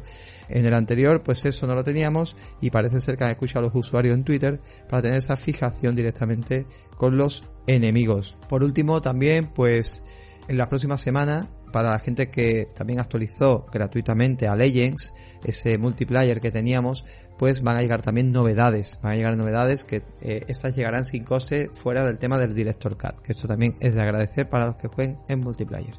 En 0.50 0.66
el 0.66 0.74
anterior, 0.74 1.24
pues 1.24 1.46
eso 1.46 1.68
no 1.68 1.76
lo 1.76 1.84
teníamos 1.84 2.36
y 2.62 2.70
parece 2.70 3.00
ser 3.00 3.18
que 3.18 3.24
han 3.24 3.32
escuchado 3.32 3.60
a 3.60 3.70
los 3.70 3.76
usuarios 3.76 4.16
en 4.16 4.24
Twitter 4.24 4.62
para 4.90 5.02
tener 5.02 5.18
esa 5.18 5.38
fijación 5.38 5.96
directamente 5.96 6.66
con 6.98 7.18
los 7.18 7.50
enemigos. 7.68 8.38
Por 8.50 8.64
último, 8.64 9.02
también, 9.02 9.48
pues 9.48 10.04
en 10.48 10.58
la 10.58 10.68
próxima 10.68 10.98
semana 10.98 11.50
para 11.74 11.90
la 11.90 12.00
gente 12.00 12.30
que 12.30 12.70
también 12.74 13.00
actualizó 13.00 13.66
gratuitamente 13.70 14.48
a 14.48 14.56
Legends, 14.56 15.14
ese 15.44 15.78
multiplayer 15.78 16.40
que 16.40 16.52
teníamos, 16.52 17.04
pues 17.38 17.62
van 17.62 17.76
a 17.78 17.82
llegar 17.82 18.02
también 18.02 18.32
novedades, 18.32 19.00
van 19.02 19.14
a 19.14 19.16
llegar 19.16 19.36
novedades 19.36 19.84
que 19.84 20.04
eh, 20.22 20.46
estas 20.48 20.76
llegarán 20.76 21.04
sin 21.04 21.24
coste 21.24 21.70
fuera 21.74 22.06
del 22.06 22.20
tema 22.20 22.38
del 22.38 22.54
Director 22.54 22.96
Cut, 22.96 23.22
que 23.22 23.34
esto 23.34 23.48
también 23.48 23.76
es 23.80 23.96
de 23.96 24.02
agradecer 24.02 24.48
para 24.48 24.68
los 24.68 24.76
que 24.76 24.88
jueguen 24.88 25.20
en 25.28 25.42
multiplayer. 25.42 25.96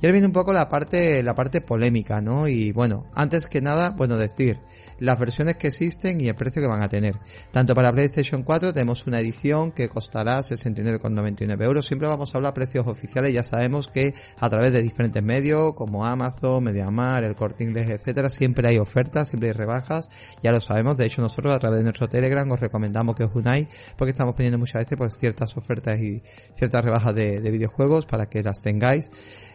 Y 0.00 0.06
ahora 0.06 0.12
viene 0.12 0.26
un 0.28 0.32
poco 0.32 0.52
la 0.52 0.68
parte, 0.68 1.22
la 1.22 1.34
parte 1.34 1.60
polémica, 1.60 2.20
¿no? 2.20 2.48
Y 2.48 2.72
bueno, 2.72 3.10
antes 3.14 3.48
que 3.48 3.60
nada, 3.60 3.90
bueno 3.90 4.16
decir, 4.16 4.60
las 4.98 5.18
versiones 5.18 5.56
que 5.56 5.68
existen 5.68 6.20
y 6.20 6.28
el 6.28 6.36
precio 6.36 6.62
que 6.62 6.68
van 6.68 6.82
a 6.82 6.88
tener. 6.88 7.18
Tanto 7.50 7.74
para 7.74 7.92
PlayStation 7.92 8.42
4 8.42 8.72
tenemos 8.72 9.06
una 9.06 9.20
edición 9.20 9.72
que 9.72 9.88
costará 9.88 10.40
69,99 10.40 11.62
euros, 11.62 11.86
siempre 11.86 12.08
vamos 12.08 12.34
a 12.34 12.38
hablar 12.38 12.54
precios 12.54 12.86
oficiales, 12.86 13.34
ya 13.34 13.42
sabemos 13.42 13.88
que 13.88 14.14
a 14.38 14.48
través 14.48 14.72
de 14.72 14.82
diferentes 14.82 15.07
medios 15.22 15.74
como 15.74 16.06
Amazon, 16.06 16.64
Mediamar, 16.64 17.24
el 17.24 17.34
Corte 17.34 17.64
Inglés, 17.64 17.88
etcétera, 17.88 18.30
siempre 18.30 18.68
hay 18.68 18.78
ofertas, 18.78 19.28
siempre 19.28 19.48
hay 19.48 19.52
rebajas, 19.54 20.10
ya 20.42 20.52
lo 20.52 20.60
sabemos 20.60 20.96
de 20.96 21.06
hecho, 21.06 21.22
nosotros 21.22 21.54
a 21.54 21.58
través 21.58 21.78
de 21.78 21.84
nuestro 21.84 22.08
Telegram 22.08 22.50
os 22.50 22.60
recomendamos 22.60 23.14
que 23.14 23.24
os 23.24 23.34
unáis 23.34 23.66
porque 23.96 24.12
estamos 24.12 24.34
poniendo 24.34 24.58
muchas 24.58 24.84
veces 24.84 24.96
pues 24.96 25.18
ciertas 25.18 25.56
ofertas 25.56 25.98
y 26.00 26.22
ciertas 26.54 26.84
rebajas 26.84 27.14
de, 27.14 27.48
videojuegos 27.48 28.06
para 28.06 28.28
que 28.28 28.42
las 28.42 28.62
tengáis. 28.62 29.10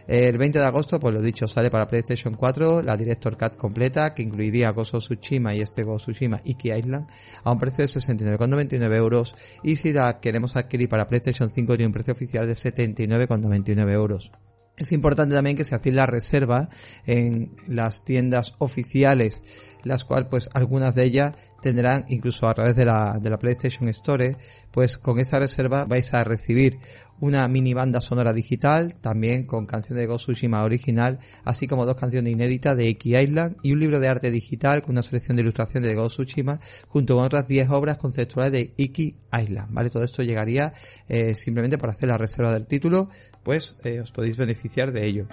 El 0.06 0.36
20 0.36 0.58
de 0.58 0.64
agosto, 0.64 1.00
pues 1.00 1.14
lo 1.14 1.22
dicho, 1.22 1.48
sale 1.48 1.70
para 1.70 1.86
PlayStation 1.86 2.34
4 2.34 2.82
la 2.82 2.96
Director 2.96 3.36
Cut 3.36 3.56
completa 3.56 4.14
que 4.14 4.22
incluiría 4.22 4.70
of 4.70 4.88
Tsushima 4.88 5.54
y 5.54 5.60
este 5.60 5.84
of 5.84 6.02
Tsushima 6.02 6.40
Iki 6.44 6.72
Island 6.72 7.06
a 7.42 7.52
un 7.52 7.58
precio 7.58 7.84
de 7.84 7.90
69,99 7.90 8.94
euros 8.94 9.34
y 9.62 9.76
si 9.76 9.92
la 9.92 10.20
queremos 10.20 10.56
adquirir 10.56 10.88
para 10.88 11.06
PlayStation 11.06 11.50
5 11.50 11.76
tiene 11.76 11.86
un 11.86 11.92
precio 11.92 12.12
oficial 12.12 12.46
de 12.46 12.54
79,99 12.54 13.90
euros. 13.92 14.32
Es 14.76 14.90
importante 14.90 15.36
también 15.36 15.56
que 15.56 15.62
se 15.62 15.76
hace 15.76 15.92
la 15.92 16.06
reserva 16.06 16.68
en 17.06 17.54
las 17.68 18.04
tiendas 18.04 18.54
oficiales, 18.58 19.42
las 19.84 20.04
cuales 20.04 20.28
pues 20.28 20.50
algunas 20.52 20.96
de 20.96 21.04
ellas 21.04 21.34
tendrán 21.62 22.04
incluso 22.08 22.48
a 22.48 22.54
través 22.54 22.74
de 22.74 22.84
la, 22.84 23.18
de 23.20 23.30
la 23.30 23.38
PlayStation 23.38 23.88
Store, 23.88 24.36
pues 24.72 24.98
con 24.98 25.20
esa 25.20 25.38
reserva 25.38 25.84
vais 25.84 26.12
a 26.12 26.24
recibir 26.24 26.80
una 27.20 27.46
mini 27.48 27.74
banda 27.74 28.00
sonora 28.00 28.32
digital, 28.32 28.96
también 28.96 29.44
con 29.44 29.66
canciones 29.66 30.02
de 30.02 30.06
Ghost 30.06 30.26
Tsushima 30.26 30.62
original, 30.62 31.18
así 31.44 31.66
como 31.66 31.86
dos 31.86 31.96
canciones 31.96 32.32
inéditas 32.32 32.76
de 32.76 32.88
Iki 32.88 33.16
Island 33.16 33.56
y 33.62 33.72
un 33.72 33.80
libro 33.80 34.00
de 34.00 34.08
arte 34.08 34.30
digital 34.30 34.82
con 34.82 34.92
una 34.92 35.02
selección 35.02 35.36
de 35.36 35.42
ilustraciones 35.42 35.88
de 35.88 35.94
Ghost 35.94 36.16
Tsushima, 36.16 36.60
junto 36.88 37.16
con 37.16 37.24
otras 37.24 37.48
10 37.48 37.70
obras 37.70 37.96
conceptuales 37.96 38.52
de 38.52 38.72
Iki 38.76 39.16
Island, 39.32 39.72
¿vale? 39.72 39.90
Todo 39.90 40.04
esto 40.04 40.22
llegaría 40.22 40.72
eh, 41.08 41.34
simplemente 41.34 41.78
por 41.78 41.90
hacer 41.90 42.08
la 42.08 42.18
reserva 42.18 42.52
del 42.52 42.66
título, 42.66 43.08
pues 43.42 43.76
eh, 43.84 44.00
os 44.00 44.10
podéis 44.10 44.36
beneficiar 44.36 44.92
de 44.92 45.06
ello. 45.06 45.26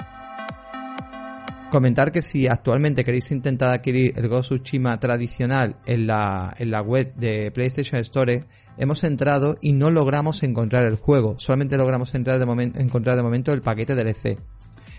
Comentar 1.71 2.11
que 2.11 2.21
si 2.21 2.47
actualmente 2.47 3.05
queréis 3.05 3.31
intentar 3.31 3.69
adquirir 3.69 4.11
el 4.17 4.27
Ghost 4.27 4.51
Tsushima 4.51 4.99
tradicional 4.99 5.77
en 5.85 6.05
la, 6.05 6.53
en 6.57 6.69
la 6.69 6.81
web 6.81 7.15
de 7.15 7.49
PlayStation 7.51 7.97
Store, 8.01 8.43
hemos 8.77 9.05
entrado 9.05 9.57
y 9.61 9.71
no 9.71 9.89
logramos 9.89 10.43
encontrar 10.43 10.85
el 10.85 10.97
juego. 10.97 11.39
Solamente 11.39 11.77
logramos 11.77 12.13
entrar 12.13 12.39
de 12.39 12.45
momento, 12.45 12.77
encontrar 12.77 13.15
de 13.15 13.23
momento 13.23 13.53
el 13.53 13.61
paquete 13.61 13.95
DLC. 13.95 14.37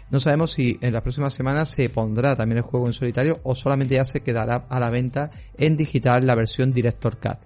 No 0.08 0.18
sabemos 0.18 0.52
si 0.52 0.78
en 0.80 0.94
las 0.94 1.02
próximas 1.02 1.34
semanas 1.34 1.68
se 1.68 1.90
pondrá 1.90 2.36
también 2.36 2.56
el 2.56 2.64
juego 2.64 2.86
en 2.86 2.94
solitario 2.94 3.38
o 3.42 3.54
solamente 3.54 3.96
ya 3.96 4.06
se 4.06 4.22
quedará 4.22 4.64
a 4.70 4.80
la 4.80 4.88
venta 4.88 5.30
en 5.58 5.76
digital 5.76 6.26
la 6.26 6.34
versión 6.34 6.72
Director 6.72 7.18
Cut. 7.18 7.38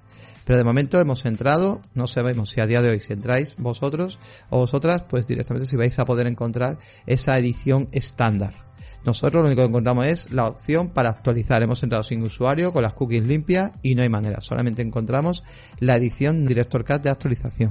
Pero 0.44 0.56
de 0.56 0.62
momento 0.62 1.00
hemos 1.00 1.26
entrado, 1.26 1.82
no 1.94 2.06
sabemos 2.06 2.50
si 2.50 2.60
a 2.60 2.68
día 2.68 2.80
de 2.80 2.90
hoy 2.90 3.00
si 3.00 3.12
entráis 3.12 3.56
vosotros 3.58 4.20
o 4.50 4.58
vosotras, 4.58 5.02
pues 5.02 5.26
directamente 5.26 5.66
si 5.66 5.74
vais 5.74 5.98
a 5.98 6.04
poder 6.04 6.28
encontrar 6.28 6.78
esa 7.06 7.36
edición 7.36 7.88
estándar. 7.90 8.65
Nosotros 9.06 9.40
lo 9.40 9.46
único 9.46 9.62
que 9.62 9.68
encontramos 9.68 10.06
es 10.06 10.32
la 10.32 10.48
opción 10.48 10.88
para 10.88 11.10
actualizar. 11.10 11.62
Hemos 11.62 11.80
entrado 11.84 12.02
sin 12.02 12.22
usuario, 12.24 12.72
con 12.72 12.82
las 12.82 12.92
cookies 12.92 13.22
limpias 13.22 13.70
y 13.80 13.94
no 13.94 14.02
hay 14.02 14.08
manera. 14.08 14.40
Solamente 14.40 14.82
encontramos 14.82 15.44
la 15.78 15.94
edición 15.94 16.44
Director 16.44 16.84
Cut 16.84 17.02
de 17.02 17.10
actualización. 17.10 17.70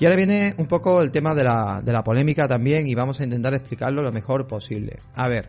Y 0.00 0.06
ahora 0.06 0.16
viene 0.16 0.54
un 0.56 0.66
poco 0.66 1.02
el 1.02 1.10
tema 1.12 1.34
de 1.34 1.44
la, 1.44 1.80
de 1.82 1.92
la 1.92 2.02
polémica 2.02 2.48
también 2.48 2.88
y 2.88 2.94
vamos 2.94 3.20
a 3.20 3.24
intentar 3.24 3.52
explicarlo 3.54 4.02
lo 4.02 4.10
mejor 4.10 4.46
posible. 4.46 4.98
A 5.14 5.28
ver, 5.28 5.48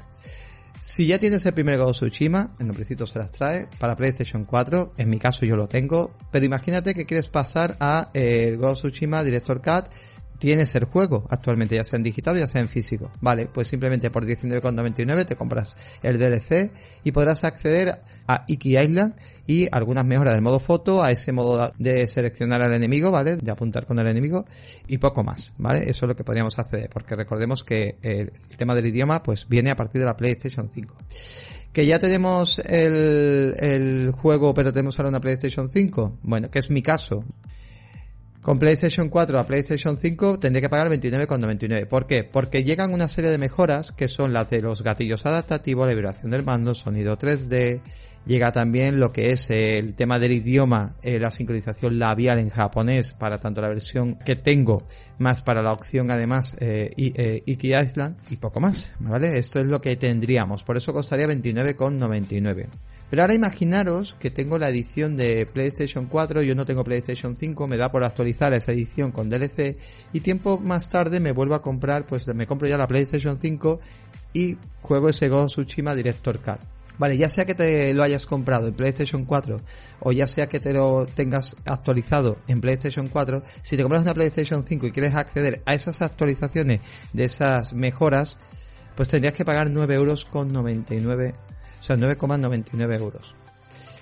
si 0.87 1.07
ya 1.07 1.17
tienes 1.17 1.43
el 1.47 1.53
primer 1.53 1.79
Ghost 1.79 2.01
Tsushima, 2.01 2.51
en 2.59 2.69
un 2.69 2.75
principio 2.75 3.07
se 3.07 3.17
las 3.17 3.31
trae 3.31 3.67
para 3.79 3.95
PlayStation 3.95 4.45
4, 4.45 4.93
en 4.97 5.09
mi 5.09 5.17
caso 5.17 5.43
yo 5.43 5.55
lo 5.55 5.67
tengo, 5.67 6.15
pero 6.31 6.45
imagínate 6.45 6.93
que 6.93 7.07
quieres 7.07 7.27
pasar 7.29 7.75
a 7.79 8.11
eh, 8.13 8.49
el 8.53 8.59
Tsushima 8.59 9.23
Director 9.23 9.63
Cut 9.63 9.91
tienes 10.37 10.75
el 10.75 10.83
juego 10.83 11.25
actualmente, 11.31 11.75
ya 11.75 11.83
sea 11.83 11.97
en 11.97 12.03
digital 12.03 12.35
o 12.35 12.39
ya 12.39 12.47
sea 12.47 12.61
en 12.61 12.69
físico. 12.69 13.09
Vale, 13.19 13.47
pues 13.47 13.67
simplemente 13.67 14.11
por 14.11 14.27
19,99 14.27 15.25
te 15.25 15.35
compras 15.35 15.75
el 16.03 16.19
DLC 16.19 16.71
y 17.03 17.11
podrás 17.11 17.43
acceder 17.45 17.99
a 18.27 18.45
Iki 18.47 18.77
Island 18.77 19.15
y 19.47 19.67
algunas 19.71 20.05
mejoras 20.05 20.33
del 20.33 20.41
modo 20.41 20.59
foto, 20.59 21.03
a 21.03 21.11
ese 21.11 21.31
modo 21.31 21.71
de 21.77 22.07
seleccionar 22.07 22.61
al 22.61 22.73
enemigo, 22.73 23.11
¿vale? 23.11 23.35
De 23.37 23.51
apuntar 23.51 23.85
con 23.85 23.99
el 23.99 24.07
enemigo 24.07 24.45
y 24.87 24.97
poco 24.97 25.23
más, 25.23 25.53
¿vale? 25.57 25.89
Eso 25.89 26.05
es 26.05 26.09
lo 26.09 26.15
que 26.15 26.23
podríamos 26.23 26.57
acceder, 26.57 26.89
porque 26.89 27.15
recordemos 27.15 27.63
que 27.63 27.97
el, 28.01 28.31
tema 28.57 28.75
del 28.75 28.87
idioma 28.87 29.21
pues 29.21 29.47
viene 29.47 29.71
a 29.71 29.75
partir 29.75 29.99
de 29.99 30.05
la 30.05 30.17
PlayStation 30.17 30.69
5 30.69 30.95
que 31.71 31.85
ya 31.85 31.99
tenemos 31.99 32.59
el, 32.59 33.53
el, 33.59 34.11
juego 34.11 34.53
pero 34.53 34.71
tenemos 34.71 34.97
ahora 34.97 35.09
una 35.09 35.19
PlayStation 35.19 35.67
5, 35.67 36.19
bueno, 36.23 36.49
que 36.49 36.59
es 36.59 36.69
mi 36.69 36.81
caso. 36.81 37.25
Con 38.45 38.59
PlayStation 38.59 39.09
4 39.09 39.39
a 39.39 39.45
PlayStation 39.47 39.97
5 39.97 40.37
tendría 40.37 40.61
que 40.61 40.69
pagar 40.69 40.87
29,99. 40.91 41.87
¿Por 41.87 42.05
qué? 42.05 42.23
Porque 42.23 42.63
llegan 42.63 42.93
una 42.93 43.07
serie 43.07 43.31
de 43.31 43.39
mejoras 43.39 43.91
que 43.91 44.07
son 44.07 44.33
las 44.33 44.51
de 44.51 44.61
los 44.61 44.83
gatillos 44.83 45.25
adaptativos, 45.25 45.87
la 45.87 45.95
vibración 45.95 46.29
del 46.29 46.43
mando, 46.43 46.75
sonido 46.75 47.17
3D, 47.17 47.81
llega 48.25 48.51
también 48.51 48.99
lo 48.99 49.11
que 49.11 49.31
es 49.31 49.49
el 49.49 49.95
tema 49.95 50.19
del 50.19 50.33
idioma, 50.33 50.95
eh, 51.03 51.19
la 51.19 51.31
sincronización 51.31 51.99
labial 51.99 52.39
en 52.39 52.49
japonés 52.49 53.13
para 53.13 53.39
tanto 53.39 53.61
la 53.61 53.69
versión 53.69 54.15
que 54.15 54.35
tengo, 54.35 54.87
más 55.19 55.41
para 55.41 55.61
la 55.61 55.71
opción 55.71 56.11
además 56.11 56.55
eh, 56.59 56.91
eh, 56.97 57.43
Iki 57.45 57.75
Island 57.75 58.17
y 58.29 58.37
poco 58.37 58.59
más, 58.59 58.95
¿vale? 58.99 59.37
Esto 59.37 59.59
es 59.59 59.65
lo 59.65 59.81
que 59.81 59.95
tendríamos, 59.95 60.63
por 60.63 60.77
eso 60.77 60.93
costaría 60.93 61.27
29,99. 61.27 62.67
Pero 63.07 63.21
ahora 63.21 63.35
imaginaros 63.35 64.15
que 64.15 64.31
tengo 64.31 64.57
la 64.57 64.69
edición 64.69 65.15
de 65.15 65.45
PlayStation 65.45 66.07
4, 66.07 66.41
yo 66.41 66.55
no 66.55 66.65
tengo 66.65 66.83
PlayStation 66.83 67.35
5, 67.35 67.67
me 67.67 67.77
da 67.77 67.91
por 67.91 68.03
actualizar 68.03 68.51
esa 68.53 68.71
edición 68.71 69.11
con 69.11 69.29
DLC 69.29 69.77
y 70.11 70.21
tiempo 70.21 70.59
más 70.59 70.89
tarde 70.89 71.19
me 71.19 71.31
vuelvo 71.31 71.53
a 71.53 71.61
comprar, 71.61 72.07
pues 72.07 72.27
me 72.33 72.47
compro 72.47 72.67
ya 72.67 72.77
la 72.77 72.87
PlayStation 72.87 73.37
5 73.37 73.79
y 74.33 74.57
juego 74.81 75.09
ese 75.09 75.29
Ghost 75.29 75.55
Tsushima 75.55 75.93
Director 75.93 76.39
Cut. 76.39 76.74
Vale, 76.97 77.17
ya 77.17 77.29
sea 77.29 77.45
que 77.45 77.55
te 77.55 77.93
lo 77.93 78.03
hayas 78.03 78.25
comprado 78.25 78.67
en 78.67 78.73
PlayStation 78.73 79.25
4 79.25 79.61
o 79.99 80.11
ya 80.11 80.27
sea 80.27 80.47
que 80.47 80.59
te 80.59 80.73
lo 80.73 81.05
tengas 81.05 81.57
actualizado 81.65 82.37
en 82.47 82.61
PlayStation 82.61 83.09
4, 83.09 83.43
si 83.61 83.75
te 83.75 83.83
compras 83.83 84.03
una 84.03 84.13
PlayStation 84.13 84.63
5 84.63 84.87
y 84.87 84.91
quieres 84.91 85.15
acceder 85.15 85.61
a 85.65 85.73
esas 85.73 86.01
actualizaciones 86.01 86.79
de 87.13 87.25
esas 87.25 87.73
mejoras, 87.73 88.39
pues 88.95 89.09
tendrías 89.09 89.33
que 89.33 89.43
pagar 89.43 89.69
9 89.69 89.95
euros 89.95 90.25
con 90.25 90.53
99 90.53 91.33
o 91.79 91.87
sea, 91.87 91.97
9,99 91.97 92.95
euros. 92.95 93.35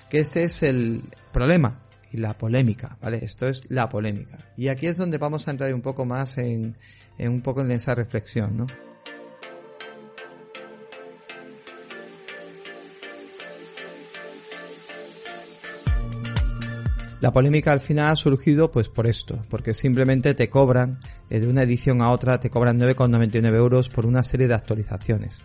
Que 0.08 0.18
este 0.18 0.44
es 0.44 0.62
el 0.62 1.04
problema 1.32 1.82
y 2.12 2.16
la 2.16 2.38
polémica, 2.38 2.96
¿vale? 3.02 3.18
Esto 3.22 3.46
es 3.46 3.70
la 3.70 3.90
polémica. 3.90 4.38
Y 4.56 4.68
aquí 4.68 4.86
es 4.86 4.96
donde 4.96 5.18
vamos 5.18 5.46
a 5.46 5.50
entrar 5.50 5.74
un 5.74 5.82
poco 5.82 6.06
más 6.06 6.38
en, 6.38 6.78
en 7.18 7.30
un 7.30 7.42
poco 7.42 7.60
en 7.60 7.72
esa 7.72 7.94
reflexión, 7.94 8.56
¿no? 8.56 8.66
La 17.24 17.32
polémica 17.32 17.72
al 17.72 17.80
final 17.80 18.10
ha 18.12 18.16
surgido 18.16 18.70
pues 18.70 18.90
por 18.90 19.06
esto, 19.06 19.40
porque 19.48 19.72
simplemente 19.72 20.34
te 20.34 20.50
cobran, 20.50 20.98
eh, 21.30 21.40
de 21.40 21.46
una 21.46 21.62
edición 21.62 22.02
a 22.02 22.10
otra, 22.10 22.38
te 22.38 22.50
cobran 22.50 22.78
9,99 22.78 23.54
euros 23.54 23.88
por 23.88 24.04
una 24.04 24.22
serie 24.22 24.46
de 24.46 24.52
actualizaciones. 24.52 25.42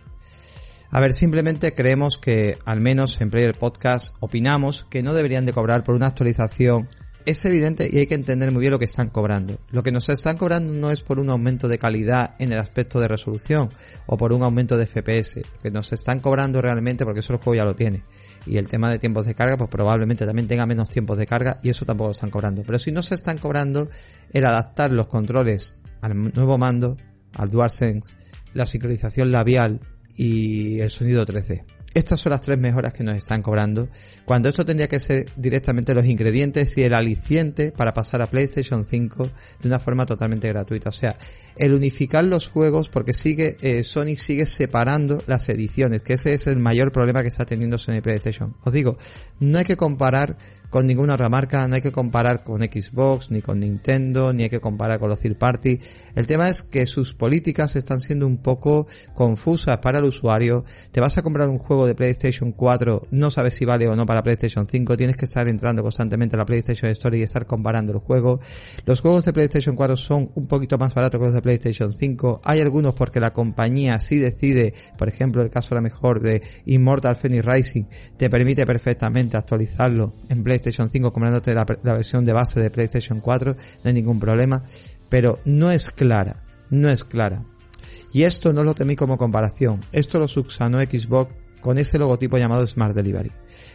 A 0.90 1.00
ver, 1.00 1.14
simplemente 1.14 1.72
creemos 1.72 2.18
que, 2.18 2.58
al 2.66 2.82
menos 2.82 3.18
en 3.22 3.30
Player 3.30 3.56
Podcast, 3.56 4.14
opinamos 4.20 4.84
que 4.90 5.02
no 5.02 5.14
deberían 5.14 5.46
de 5.46 5.54
cobrar 5.54 5.82
por 5.82 5.94
una 5.94 6.08
actualización. 6.08 6.86
Es 7.26 7.44
evidente 7.44 7.88
y 7.90 7.98
hay 7.98 8.06
que 8.06 8.14
entender 8.14 8.50
muy 8.50 8.60
bien 8.60 8.72
lo 8.72 8.78
que 8.78 8.86
están 8.86 9.10
cobrando. 9.10 9.58
Lo 9.70 9.82
que 9.82 9.92
nos 9.92 10.08
están 10.08 10.36
cobrando 10.36 10.72
no 10.72 10.90
es 10.90 11.02
por 11.02 11.18
un 11.18 11.30
aumento 11.30 11.68
de 11.68 11.78
calidad 11.78 12.34
en 12.38 12.52
el 12.52 12.58
aspecto 12.58 12.98
de 12.98 13.08
resolución 13.08 13.70
o 14.06 14.16
por 14.16 14.32
un 14.32 14.42
aumento 14.42 14.76
de 14.76 14.86
FPS. 14.86 15.36
Lo 15.36 15.60
que 15.62 15.70
nos 15.70 15.92
están 15.92 16.20
cobrando 16.20 16.62
realmente, 16.62 17.04
porque 17.04 17.20
eso 17.20 17.34
el 17.34 17.38
juego 17.38 17.56
ya 17.56 17.64
lo 17.64 17.76
tiene. 17.76 18.04
Y 18.46 18.56
el 18.56 18.68
tema 18.68 18.90
de 18.90 18.98
tiempos 18.98 19.26
de 19.26 19.34
carga, 19.34 19.56
pues 19.56 19.68
probablemente 19.68 20.24
también 20.24 20.48
tenga 20.48 20.66
menos 20.66 20.88
tiempos 20.88 21.18
de 21.18 21.26
carga 21.26 21.60
y 21.62 21.68
eso 21.68 21.84
tampoco 21.84 22.08
lo 22.08 22.12
están 22.12 22.30
cobrando. 22.30 22.62
Pero 22.66 22.78
si 22.78 22.90
no 22.90 23.02
se 23.02 23.14
están 23.14 23.38
cobrando 23.38 23.88
el 24.32 24.44
adaptar 24.44 24.90
los 24.90 25.06
controles 25.06 25.76
al 26.00 26.32
nuevo 26.32 26.56
mando, 26.56 26.96
al 27.34 27.50
DualSense, 27.50 28.14
la 28.54 28.66
sincronización 28.66 29.30
labial, 29.30 29.80
y 30.16 30.80
el 30.80 30.90
sonido 30.90 31.24
13. 31.24 31.64
Estas 31.92 32.20
son 32.20 32.30
las 32.30 32.40
tres 32.40 32.56
mejoras 32.56 32.92
que 32.92 33.02
nos 33.02 33.16
están 33.16 33.42
cobrando, 33.42 33.88
cuando 34.24 34.48
esto 34.48 34.64
tendría 34.64 34.86
que 34.86 35.00
ser 35.00 35.32
directamente 35.36 35.92
los 35.92 36.06
ingredientes 36.06 36.78
y 36.78 36.84
el 36.84 36.94
aliciente 36.94 37.72
para 37.72 37.92
pasar 37.92 38.22
a 38.22 38.30
PlayStation 38.30 38.84
5 38.84 39.30
de 39.60 39.68
una 39.68 39.80
forma 39.80 40.06
totalmente 40.06 40.46
gratuita. 40.46 40.90
O 40.90 40.92
sea, 40.92 41.18
el 41.56 41.74
unificar 41.74 42.22
los 42.24 42.48
juegos 42.48 42.88
porque 42.88 43.12
sigue, 43.12 43.56
eh, 43.62 43.82
Sony 43.82 44.14
sigue 44.16 44.46
separando 44.46 45.20
las 45.26 45.48
ediciones, 45.48 46.02
que 46.02 46.12
ese 46.12 46.32
es 46.32 46.46
el 46.46 46.60
mayor 46.60 46.92
problema 46.92 47.22
que 47.22 47.28
está 47.28 47.44
teniendo 47.44 47.76
Sony 47.76 48.00
PlayStation. 48.00 48.54
Os 48.62 48.72
digo, 48.72 48.96
no 49.40 49.58
hay 49.58 49.64
que 49.64 49.76
comparar 49.76 50.38
con 50.70 50.86
ninguna 50.86 51.14
otra 51.14 51.28
marca, 51.28 51.66
no 51.66 51.74
hay 51.74 51.82
que 51.82 51.90
comparar 51.90 52.44
con 52.44 52.62
Xbox, 52.62 53.32
ni 53.32 53.42
con 53.42 53.58
Nintendo, 53.58 54.32
ni 54.32 54.44
hay 54.44 54.48
que 54.48 54.60
comparar 54.60 55.00
con 55.00 55.10
los 55.10 55.18
third 55.18 55.36
party. 55.36 55.78
El 56.14 56.28
tema 56.28 56.48
es 56.48 56.62
que 56.62 56.86
sus 56.86 57.12
políticas 57.12 57.74
están 57.74 58.00
siendo 58.00 58.26
un 58.26 58.38
poco 58.38 58.86
confusas 59.12 59.78
para 59.78 59.98
el 59.98 60.04
usuario. 60.04 60.64
Te 60.92 61.00
vas 61.00 61.18
a 61.18 61.22
comprar 61.22 61.48
un 61.48 61.58
juego 61.58 61.86
de 61.86 61.96
PlayStation 61.96 62.52
4, 62.52 63.08
no 63.10 63.30
sabes 63.32 63.54
si 63.54 63.64
vale 63.64 63.88
o 63.88 63.96
no 63.96 64.06
para 64.06 64.22
PlayStation 64.22 64.66
5, 64.66 64.96
tienes 64.96 65.16
que 65.16 65.24
estar 65.24 65.48
entrando 65.48 65.82
constantemente 65.82 66.36
a 66.36 66.38
la 66.38 66.46
PlayStation 66.46 66.90
Store 66.92 67.18
y 67.18 67.22
estar 67.22 67.46
comparando 67.46 67.92
el 67.92 67.98
juego. 67.98 68.38
Los 68.86 69.00
juegos 69.00 69.24
de 69.24 69.32
PlayStation 69.32 69.74
4 69.74 69.96
son 69.96 70.30
un 70.36 70.46
poquito 70.46 70.78
más 70.78 70.94
baratos 70.94 71.18
que 71.18 71.24
los 71.24 71.34
de 71.34 71.42
PlayStation 71.42 71.92
5. 71.92 72.42
Hay 72.44 72.60
algunos 72.60 72.94
porque 72.94 73.18
la 73.18 73.32
compañía 73.32 73.98
sí 73.98 74.18
decide, 74.18 74.72
por 74.96 75.08
ejemplo, 75.08 75.42
el 75.42 75.50
caso 75.50 75.74
a 75.74 75.78
lo 75.78 75.82
mejor 75.82 76.20
de 76.20 76.40
Immortal 76.66 77.16
Phoenix 77.16 77.44
Rising, 77.44 77.84
te 78.16 78.30
permite 78.30 78.64
perfectamente 78.64 79.36
actualizarlo 79.36 80.14
en 80.28 80.44
PlayStation 80.44 80.59
PlayStation 80.60 80.90
5 80.90 81.12
comprándote 81.12 81.54
la, 81.54 81.66
la 81.82 81.94
versión 81.94 82.24
de 82.24 82.32
base 82.32 82.60
de 82.60 82.70
PlayStation 82.70 83.20
4, 83.20 83.54
no 83.54 83.88
hay 83.88 83.92
ningún 83.92 84.20
problema, 84.20 84.62
pero 85.08 85.40
no 85.44 85.70
es 85.70 85.90
clara, 85.90 86.44
no 86.68 86.88
es 86.88 87.04
clara. 87.04 87.44
Y 88.12 88.24
esto 88.24 88.52
no 88.52 88.64
lo 88.64 88.74
temí 88.74 88.96
como 88.96 89.18
comparación, 89.18 89.84
esto 89.92 90.18
lo 90.18 90.28
subsanó 90.28 90.80
Xbox 90.80 91.32
con 91.60 91.78
ese 91.78 91.98
logotipo 91.98 92.38
llamado 92.38 92.66
Smart 92.66 92.94
Delivery. 92.94 93.30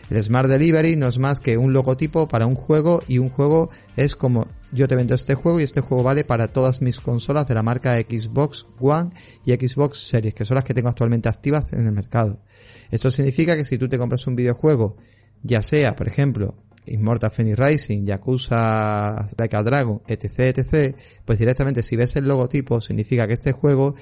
El 0.10 0.24
Smart 0.24 0.50
Delivery 0.50 0.96
no 0.96 1.08
es 1.08 1.18
más 1.18 1.40
que 1.40 1.58
un 1.58 1.74
logotipo 1.74 2.28
para 2.28 2.46
un 2.46 2.56
juego 2.56 3.02
y 3.08 3.20
un 3.20 3.30
juego 3.30 3.70
es 3.96 4.16
como 4.16 4.48
yo 4.72 4.88
te 4.88 4.96
vendo 4.96 5.16
este 5.16 5.36
juego 5.36 5.60
y 5.60 5.64
este 5.64 5.82
juego 5.82 6.04
vale 6.04 6.26
para 6.26 6.52
todas 6.52 6.82
mis 6.82 7.00
consolas 7.00 7.48
de 7.48 7.56
la 7.56 7.64
marca 7.64 7.98
Xbox 7.98 8.66
One 8.80 9.10
y 9.46 9.54
Xbox 9.54 10.08
Series, 10.08 10.34
que 10.34 10.46
son 10.46 10.56
las 10.56 10.64
que 10.64 10.74
tengo 10.74 10.90
actualmente 10.90 11.30
activas 11.30 11.72
en 11.74 11.86
el 11.86 11.94
mercado. 11.94 12.42
Esto 12.92 13.10
significa 13.10 13.56
que 13.56 13.64
si 13.64 13.78
tú 13.78 13.88
te 13.88 13.98
compras 13.98 14.28
un 14.28 14.36
videojuego, 14.36 14.98
ya 15.44 15.62
sea, 15.62 15.96
por 15.96 16.08
ejemplo, 16.08 16.65
Immortal 16.88 17.32
Phoenix 17.32 17.58
Rising, 17.58 18.06
Yakuza 18.06 19.26
Like 19.38 19.56
a 19.56 19.64
Dragon, 19.64 20.02
etc, 20.08 20.58
etc, 20.58 20.96
pues 21.24 21.40
directamente 21.40 21.84
si 21.84 21.96
ves 21.96 22.16
el 22.16 22.28
logotipo 22.28 22.82
significa 22.82 23.28
que 23.28 23.34
este 23.34 23.52
juego 23.52 23.96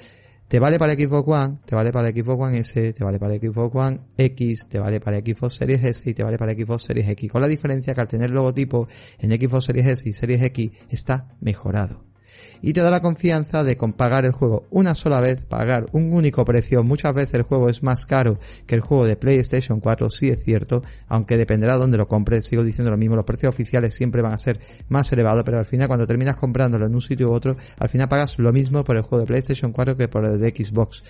te 0.48 0.60
vale 0.60 0.78
para 0.78 0.92
Xbox 0.92 1.28
One, 1.28 1.58
te 1.64 1.74
vale 1.74 1.90
para 1.90 2.08
Xbox 2.08 2.42
One 2.42 2.58
S, 2.58 2.92
te 2.92 3.04
vale 3.04 3.18
para 3.18 3.34
Xbox 3.34 3.74
One 3.74 4.00
X, 4.16 4.68
te 4.68 4.78
vale 4.78 5.00
para 5.00 5.18
Xbox 5.18 5.54
Series 5.54 5.82
S 5.82 6.10
y 6.10 6.14
te 6.14 6.22
vale 6.22 6.38
para 6.38 6.52
Xbox 6.52 6.82
Series 6.82 7.08
X. 7.08 7.32
Con 7.32 7.40
la 7.40 7.48
diferencia 7.48 7.94
que 7.94 8.00
al 8.00 8.08
tener 8.08 8.30
logotipo 8.30 8.86
en 9.20 9.30
Xbox 9.30 9.64
Series 9.64 9.86
S 9.86 10.08
y 10.08 10.12
Series 10.12 10.42
X 10.42 10.70
está 10.90 11.34
mejorado 11.40 12.13
y 12.62 12.72
te 12.72 12.80
da 12.80 12.90
la 12.90 13.00
confianza 13.00 13.64
de 13.64 13.76
con 13.76 13.92
pagar 13.92 14.24
el 14.24 14.32
juego 14.32 14.66
una 14.70 14.94
sola 14.94 15.20
vez, 15.20 15.44
pagar 15.44 15.86
un 15.92 16.12
único 16.12 16.44
precio. 16.44 16.82
Muchas 16.82 17.14
veces 17.14 17.34
el 17.34 17.42
juego 17.42 17.68
es 17.68 17.82
más 17.82 18.06
caro 18.06 18.38
que 18.66 18.74
el 18.74 18.80
juego 18.80 19.06
de 19.06 19.16
PlayStation 19.16 19.80
4, 19.80 20.10
sí 20.10 20.28
es 20.28 20.42
cierto, 20.44 20.82
aunque 21.08 21.36
dependerá 21.36 21.74
de 21.74 21.80
dónde 21.80 21.98
lo 21.98 22.08
compres. 22.08 22.46
Sigo 22.46 22.62
diciendo 22.62 22.90
lo 22.90 22.96
mismo, 22.96 23.16
los 23.16 23.24
precios 23.24 23.52
oficiales 23.52 23.94
siempre 23.94 24.22
van 24.22 24.32
a 24.32 24.38
ser 24.38 24.58
más 24.88 25.12
elevados, 25.12 25.44
pero 25.44 25.58
al 25.58 25.64
final 25.64 25.88
cuando 25.88 26.06
terminas 26.06 26.36
comprándolo 26.36 26.86
en 26.86 26.94
un 26.94 27.00
sitio 27.00 27.30
u 27.30 27.32
otro, 27.32 27.56
al 27.78 27.88
final 27.88 28.08
pagas 28.08 28.38
lo 28.38 28.52
mismo 28.52 28.84
por 28.84 28.96
el 28.96 29.02
juego 29.02 29.20
de 29.20 29.26
PlayStation 29.26 29.72
4 29.72 29.96
que 29.96 30.08
por 30.08 30.24
el 30.24 30.40
de 30.40 30.50
Xbox. 30.50 31.02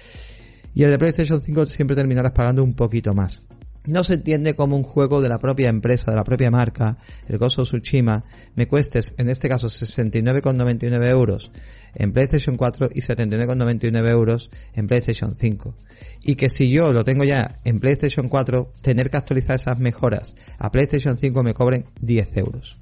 Y 0.75 0.83
el 0.83 0.91
de 0.91 0.99
PlayStation 0.99 1.41
5 1.41 1.67
siempre 1.67 1.95
terminarás 1.95 2.33
pagando 2.33 2.65
un 2.65 2.75
poquito 2.75 3.15
más 3.15 3.43
no 3.87 4.03
se 4.03 4.15
entiende 4.15 4.55
como 4.55 4.77
un 4.77 4.83
juego 4.83 5.21
de 5.21 5.29
la 5.29 5.39
propia 5.39 5.69
empresa, 5.69 6.11
de 6.11 6.17
la 6.17 6.25
propia 6.25 6.51
marca, 6.51 6.97
el 7.29 7.39
Gozo 7.39 7.65
Tsushima, 7.65 8.25
me 8.55 8.67
cuestes, 8.67 9.15
en 9.19 9.29
este 9.29 9.49
caso, 9.49 9.69
69,99 9.69 11.05
euros 11.09 11.51
en 11.95 12.13
PlayStation 12.13 12.57
4 12.57 12.91
y 12.95 13.01
79,99 13.01 14.09
euros 14.09 14.51
en 14.75 14.87
PlayStation 14.87 15.35
5. 15.35 15.77
Y 16.23 16.35
que 16.37 16.49
si 16.49 16.71
yo 16.71 16.93
lo 16.93 17.05
tengo 17.05 17.25
ya 17.25 17.61
en 17.65 17.81
PlayStation 17.81 18.29
4, 18.29 18.73
tener 18.81 19.11
que 19.11 19.17
actualizar 19.17 19.57
esas 19.57 19.79
mejoras 19.79 20.35
a 20.59 20.71
PlayStation 20.71 21.17
5 21.17 21.43
me 21.43 21.55
cobren 21.55 21.85
10 22.01 22.37
euros. 22.39 22.79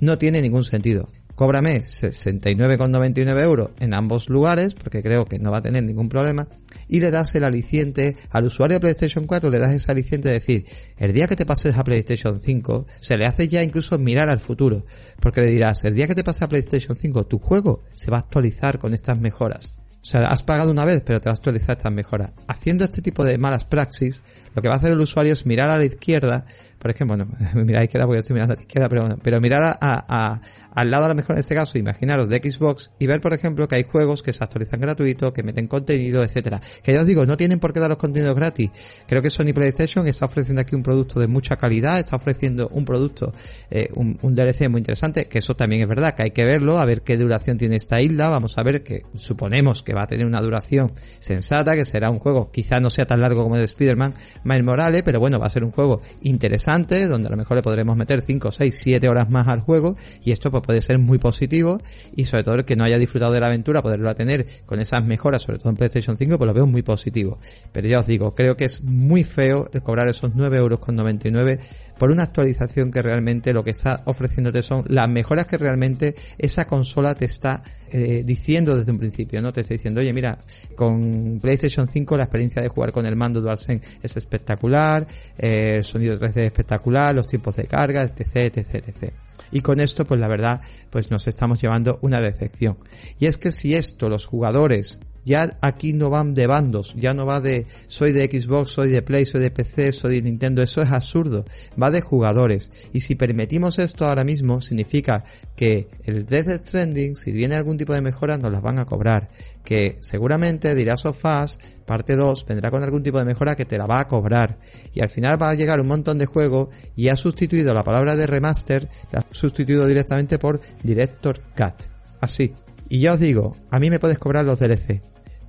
No 0.00 0.18
tiene 0.18 0.42
ningún 0.42 0.64
sentido 0.64 1.08
cóbrame 1.40 1.80
69,99 1.80 3.42
euros 3.42 3.70
en 3.80 3.94
ambos 3.94 4.28
lugares, 4.28 4.74
porque 4.74 5.02
creo 5.02 5.24
que 5.24 5.38
no 5.38 5.50
va 5.50 5.56
a 5.56 5.62
tener 5.62 5.82
ningún 5.82 6.10
problema, 6.10 6.46
y 6.86 7.00
le 7.00 7.10
das 7.10 7.34
el 7.34 7.44
aliciente 7.44 8.14
al 8.28 8.44
usuario 8.44 8.74
de 8.74 8.80
PlayStation 8.80 9.26
4, 9.26 9.48
le 9.48 9.58
das 9.58 9.72
ese 9.72 9.90
aliciente 9.90 10.28
de 10.28 10.34
decir, 10.34 10.66
el 10.98 11.14
día 11.14 11.28
que 11.28 11.36
te 11.36 11.46
pases 11.46 11.78
a 11.78 11.82
PlayStation 11.82 12.38
5, 12.38 12.86
se 13.00 13.16
le 13.16 13.24
hace 13.24 13.48
ya 13.48 13.62
incluso 13.62 13.98
mirar 13.98 14.28
al 14.28 14.38
futuro, 14.38 14.84
porque 15.18 15.40
le 15.40 15.46
dirás, 15.46 15.82
el 15.84 15.94
día 15.94 16.06
que 16.06 16.14
te 16.14 16.24
pases 16.24 16.42
a 16.42 16.48
PlayStation 16.50 16.94
5, 16.94 17.24
tu 17.24 17.38
juego 17.38 17.84
se 17.94 18.10
va 18.10 18.18
a 18.18 18.20
actualizar 18.20 18.78
con 18.78 18.92
estas 18.92 19.18
mejoras. 19.18 19.72
O 20.02 20.06
sea, 20.06 20.28
has 20.28 20.42
pagado 20.42 20.70
una 20.70 20.86
vez, 20.86 21.02
pero 21.04 21.20
te 21.20 21.28
vas 21.28 21.38
a 21.38 21.40
actualizar 21.40 21.76
estas 21.76 21.92
mejoras. 21.92 22.32
Haciendo 22.46 22.84
este 22.84 23.02
tipo 23.02 23.22
de 23.22 23.36
malas 23.36 23.66
praxis, 23.66 24.24
lo 24.54 24.62
que 24.62 24.68
va 24.68 24.74
a 24.74 24.76
hacer 24.78 24.92
el 24.92 25.00
usuario 25.00 25.34
es 25.34 25.44
mirar 25.44 25.68
a 25.68 25.76
la 25.76 25.84
izquierda, 25.84 26.46
por 26.78 26.90
ejemplo, 26.90 27.18
bueno, 27.18 27.30
mirar 27.54 27.76
a 27.76 27.80
la 27.80 27.84
izquierda 27.84 28.06
porque 28.06 28.20
estoy 28.20 28.34
mirando 28.34 28.54
a 28.54 28.56
la 28.56 28.62
izquierda, 28.62 28.88
pero 29.22 29.40
mirar 29.42 29.76
a, 29.78 30.40
al 30.74 30.90
lado 30.90 31.04
a 31.06 31.08
lo 31.08 31.14
mejor 31.14 31.36
en 31.36 31.40
este 31.40 31.54
caso, 31.54 31.78
imaginaros 31.78 32.28
de 32.28 32.38
Xbox 32.38 32.90
y 32.98 33.06
ver, 33.06 33.20
por 33.20 33.32
ejemplo, 33.32 33.66
que 33.68 33.76
hay 33.76 33.84
juegos 33.84 34.22
que 34.22 34.32
se 34.32 34.42
actualizan 34.44 34.80
gratuito, 34.80 35.32
que 35.32 35.42
meten 35.42 35.66
contenido, 35.66 36.22
etcétera. 36.22 36.60
Que 36.82 36.92
ya 36.92 37.00
os 37.00 37.06
digo, 37.06 37.26
no 37.26 37.36
tienen 37.36 37.58
por 37.58 37.72
qué 37.72 37.80
dar 37.80 37.88
los 37.88 37.98
contenidos 37.98 38.34
gratis. 38.34 38.70
Creo 39.06 39.22
que 39.22 39.30
Sony 39.30 39.52
PlayStation 39.54 40.06
está 40.06 40.26
ofreciendo 40.26 40.60
aquí 40.60 40.74
un 40.74 40.82
producto 40.82 41.20
de 41.20 41.26
mucha 41.26 41.56
calidad, 41.56 41.98
está 41.98 42.16
ofreciendo 42.16 42.68
un 42.68 42.84
producto, 42.84 43.32
eh, 43.70 43.88
un, 43.94 44.18
DLC 44.34 44.68
muy 44.68 44.78
interesante, 44.78 45.26
que 45.26 45.38
eso 45.38 45.56
también 45.56 45.82
es 45.82 45.88
verdad, 45.88 46.14
que 46.14 46.22
hay 46.22 46.30
que 46.30 46.44
verlo, 46.44 46.78
a 46.78 46.84
ver 46.84 47.02
qué 47.02 47.16
duración 47.16 47.58
tiene 47.58 47.76
esta 47.76 48.00
isla, 48.00 48.28
vamos 48.28 48.56
a 48.58 48.62
ver 48.62 48.82
que 48.82 49.02
suponemos 49.14 49.82
que 49.82 49.92
va 49.92 50.02
a 50.02 50.06
tener 50.06 50.24
una 50.24 50.40
duración 50.40 50.92
sensata, 51.18 51.74
que 51.74 51.84
será 51.84 52.10
un 52.10 52.18
juego, 52.18 52.50
quizá 52.50 52.80
no 52.80 52.90
sea 52.90 53.06
tan 53.06 53.20
largo 53.20 53.42
como 53.42 53.56
el 53.56 53.62
de 53.62 53.66
Spider-Man, 53.66 54.14
Miles 54.44 54.64
Morales, 54.64 55.02
pero 55.02 55.20
bueno, 55.20 55.38
va 55.38 55.46
a 55.46 55.50
ser 55.50 55.64
un 55.64 55.72
juego 55.72 56.00
interesante, 56.22 57.06
donde 57.06 57.28
a 57.28 57.30
lo 57.30 57.36
mejor 57.36 57.56
le 57.56 57.62
podremos 57.62 57.96
meter 57.96 58.22
5, 58.22 58.52
6, 58.52 58.78
7 58.78 59.08
horas 59.08 59.30
más 59.30 59.48
al 59.48 59.60
juego, 59.60 59.96
y 60.22 60.32
esto 60.32 60.50
pues 60.50 60.59
puede 60.62 60.82
ser 60.82 60.98
muy 60.98 61.18
positivo 61.18 61.80
y 62.14 62.24
sobre 62.24 62.44
todo 62.44 62.54
el 62.56 62.64
que 62.64 62.76
no 62.76 62.84
haya 62.84 62.98
disfrutado 62.98 63.32
de 63.32 63.40
la 63.40 63.46
aventura 63.46 63.82
poderlo 63.82 64.14
tener 64.14 64.46
con 64.66 64.80
esas 64.80 65.04
mejoras, 65.04 65.42
sobre 65.42 65.58
todo 65.58 65.70
en 65.70 65.76
PlayStation 65.76 66.16
5, 66.16 66.38
pues 66.38 66.46
lo 66.46 66.54
veo 66.54 66.66
muy 66.66 66.82
positivo. 66.82 67.38
Pero 67.72 67.88
ya 67.88 68.00
os 68.00 68.06
digo, 68.06 68.34
creo 68.34 68.56
que 68.56 68.64
es 68.64 68.82
muy 68.82 69.24
feo 69.24 69.70
el 69.72 69.82
cobrar 69.82 70.08
esos 70.08 70.32
9 70.34 70.56
euros 70.56 70.80
con 70.80 70.96
99 70.96 71.58
por 71.98 72.10
una 72.10 72.22
actualización 72.22 72.90
que 72.90 73.02
realmente 73.02 73.52
lo 73.52 73.62
que 73.62 73.70
está 73.72 74.02
ofreciéndote 74.06 74.62
son 74.62 74.84
las 74.88 75.06
mejoras 75.08 75.46
que 75.46 75.58
realmente 75.58 76.14
esa 76.38 76.66
consola 76.66 77.14
te 77.14 77.26
está 77.26 77.62
eh, 77.92 78.22
diciendo 78.24 78.74
desde 78.74 78.90
un 78.90 78.98
principio, 78.98 79.42
¿no? 79.42 79.52
Te 79.52 79.60
está 79.60 79.74
diciendo, 79.74 80.00
oye, 80.00 80.12
mira, 80.12 80.38
con 80.74 81.40
PlayStation 81.42 81.88
5 81.88 82.16
la 82.16 82.24
experiencia 82.24 82.62
de 82.62 82.68
jugar 82.68 82.92
con 82.92 83.04
el 83.04 83.16
mando 83.16 83.42
DualSense 83.42 83.98
es 84.02 84.16
espectacular, 84.16 85.06
eh, 85.36 85.74
el 85.76 85.84
sonido 85.84 86.18
3D 86.18 86.30
es 86.30 86.36
espectacular, 86.46 87.14
los 87.14 87.26
tiempos 87.26 87.56
de 87.56 87.64
carga, 87.64 88.02
etc, 88.02 88.56
etc, 88.56 88.74
etc. 88.76 89.12
Y 89.50 89.60
con 89.60 89.80
esto, 89.80 90.06
pues 90.06 90.20
la 90.20 90.28
verdad, 90.28 90.60
pues 90.90 91.10
nos 91.10 91.26
estamos 91.26 91.60
llevando 91.60 91.98
una 92.02 92.20
decepción. 92.20 92.78
Y 93.18 93.26
es 93.26 93.36
que 93.36 93.50
si 93.50 93.74
esto 93.74 94.08
los 94.08 94.26
jugadores 94.26 95.00
ya 95.30 95.56
aquí 95.60 95.92
no 95.92 96.10
van 96.10 96.34
de 96.34 96.48
bandos, 96.48 96.94
ya 96.98 97.14
no 97.14 97.24
va 97.24 97.40
de 97.40 97.64
soy 97.86 98.10
de 98.10 98.26
Xbox, 98.26 98.70
soy 98.72 98.90
de 98.90 99.00
Play, 99.00 99.24
soy 99.24 99.40
de 99.40 99.52
PC, 99.52 99.92
soy 99.92 100.16
de 100.16 100.22
Nintendo, 100.22 100.60
eso 100.60 100.82
es 100.82 100.90
absurdo, 100.90 101.44
va 101.80 101.92
de 101.92 102.00
jugadores. 102.00 102.72
Y 102.92 103.00
si 103.00 103.14
permitimos 103.14 103.78
esto 103.78 104.06
ahora 104.06 104.24
mismo, 104.24 104.60
significa 104.60 105.22
que 105.54 105.88
el 106.04 106.26
Death 106.26 106.64
Stranding, 106.64 107.14
si 107.14 107.30
viene 107.30 107.54
algún 107.54 107.78
tipo 107.78 107.94
de 107.94 108.00
mejora, 108.00 108.38
nos 108.38 108.50
las 108.50 108.60
van 108.60 108.80
a 108.80 108.86
cobrar. 108.86 109.30
Que 109.64 109.98
seguramente 110.00 110.74
dirá 110.74 110.96
Sofás, 110.96 111.60
parte 111.86 112.16
2, 112.16 112.46
vendrá 112.46 112.72
con 112.72 112.82
algún 112.82 113.04
tipo 113.04 113.18
de 113.20 113.24
mejora 113.24 113.54
que 113.54 113.64
te 113.64 113.78
la 113.78 113.86
va 113.86 114.00
a 114.00 114.08
cobrar. 114.08 114.58
Y 114.92 115.00
al 115.00 115.08
final 115.08 115.40
va 115.40 115.50
a 115.50 115.54
llegar 115.54 115.80
un 115.80 115.86
montón 115.86 116.18
de 116.18 116.26
juego 116.26 116.70
y 116.96 117.06
ha 117.06 117.14
sustituido 117.16 117.72
la 117.72 117.84
palabra 117.84 118.16
de 118.16 118.26
remaster, 118.26 118.88
la 119.12 119.20
ha 119.20 119.26
sustituido 119.30 119.86
directamente 119.86 120.40
por 120.40 120.60
Director 120.82 121.40
Cut. 121.56 121.84
Así. 122.20 122.52
Y 122.88 122.98
ya 122.98 123.12
os 123.12 123.20
digo, 123.20 123.56
a 123.70 123.78
mí 123.78 123.88
me 123.88 124.00
puedes 124.00 124.18
cobrar 124.18 124.44
los 124.44 124.58
DLC, 124.58 125.00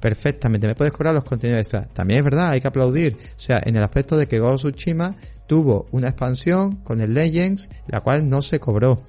perfectamente. 0.01 0.67
Me 0.67 0.75
puedes 0.75 0.91
cobrar 0.91 1.13
los 1.13 1.23
contenidos 1.23 1.61
extra. 1.61 1.85
También 1.85 2.17
es 2.17 2.23
verdad, 2.25 2.49
hay 2.49 2.59
que 2.59 2.67
aplaudir. 2.67 3.15
O 3.15 3.39
sea, 3.39 3.61
en 3.63 3.75
el 3.77 3.83
aspecto 3.83 4.17
de 4.17 4.27
que 4.27 4.39
Ghost 4.39 4.65
Tsushima 4.65 5.15
tuvo 5.47 5.87
una 5.91 6.09
expansión 6.09 6.77
con 6.77 6.99
el 6.99 7.13
Legends, 7.13 7.69
la 7.87 8.01
cual 8.01 8.27
no 8.27 8.41
se 8.41 8.59
cobró. 8.59 9.03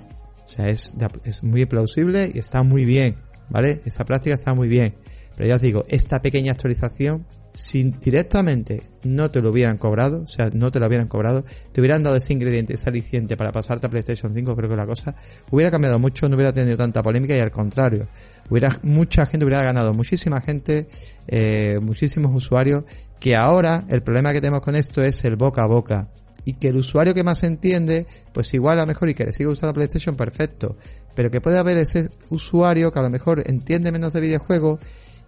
O 0.45 0.49
sea, 0.49 0.69
es, 0.69 0.95
es 1.25 1.43
muy 1.43 1.65
plausible 1.67 2.31
y 2.33 2.39
está 2.39 2.63
muy 2.63 2.85
bien, 2.85 3.17
¿vale? 3.49 3.81
Esa 3.85 4.05
práctica 4.05 4.35
está 4.35 4.55
muy 4.55 4.69
bien. 4.69 4.95
Pero 5.37 5.49
ya 5.49 5.57
os 5.57 5.63
digo, 5.63 5.83
esta 5.89 6.21
pequeña 6.21 6.53
actualización 6.53 7.27
si 7.53 7.85
directamente 8.01 8.92
no 9.05 9.31
te 9.31 9.41
lo 9.41 9.51
hubieran 9.51 9.79
cobrado, 9.79 10.23
o 10.23 10.27
sea, 10.27 10.51
no 10.53 10.71
te 10.71 10.81
lo 10.81 10.87
hubieran 10.87 11.09
cobrado, 11.09 11.45
te 11.73 11.81
hubieran 11.81 12.03
dado 12.03 12.17
ese 12.17 12.33
ingrediente, 12.33 12.75
ese 12.75 12.89
aliciente 12.89 13.37
para 13.37 13.53
pasarte 13.53 13.87
a 13.87 13.91
PlayStation 13.91 14.35
5, 14.35 14.57
creo 14.57 14.69
que 14.69 14.77
la 14.77 14.87
cosa 14.87 15.15
hubiera 15.51 15.71
cambiado 15.71 15.99
mucho, 15.99 16.29
no 16.29 16.37
hubiera 16.37 16.53
tenido 16.53 16.77
tanta 16.77 17.03
polémica 17.03 17.37
y 17.37 17.41
al 17.41 17.51
contrario, 17.51 18.09
hubiera, 18.51 18.77
mucha 18.83 19.27
gente 19.27 19.45
hubiera 19.45 19.63
ganado, 19.63 19.93
muchísima 19.93 20.41
gente, 20.41 20.89
eh, 21.29 21.79
muchísimos 21.83 22.33
usuarios, 22.35 22.85
que 23.19 23.37
ahora 23.37 23.85
el 23.89 24.03
problema 24.03 24.33
que 24.33 24.41
tenemos 24.41 24.63
con 24.63 24.75
esto 24.75 25.03
es 25.03 25.25
el 25.25 25.37
boca 25.37 25.63
a 25.63 25.67
boca. 25.67 26.09
Y 26.45 26.55
que 26.55 26.69
el 26.69 26.77
usuario 26.77 27.15
que 27.15 27.23
más 27.23 27.45
entiende, 27.45 28.05
pues 28.33 28.53
igual 28.53 28.79
a 28.79 28.83
lo 28.83 28.89
mejor 28.89 29.09
y 29.09 29.15
que 29.15 29.25
le 29.25 29.33
sigue 29.33 29.49
usando 29.49 29.73
PlayStation, 29.73 30.17
perfecto. 30.17 30.77
Pero 31.15 31.31
que 31.31 31.41
puede 31.41 31.57
haber 31.57 31.79
ese 31.79 32.09
usuario 32.31 32.91
que 32.91 32.99
a 32.99 33.03
lo 33.03 33.11
mejor 33.11 33.45
entiende 33.47 33.93
menos 33.93 34.13
de 34.13 34.21
videojuegos 34.23 34.81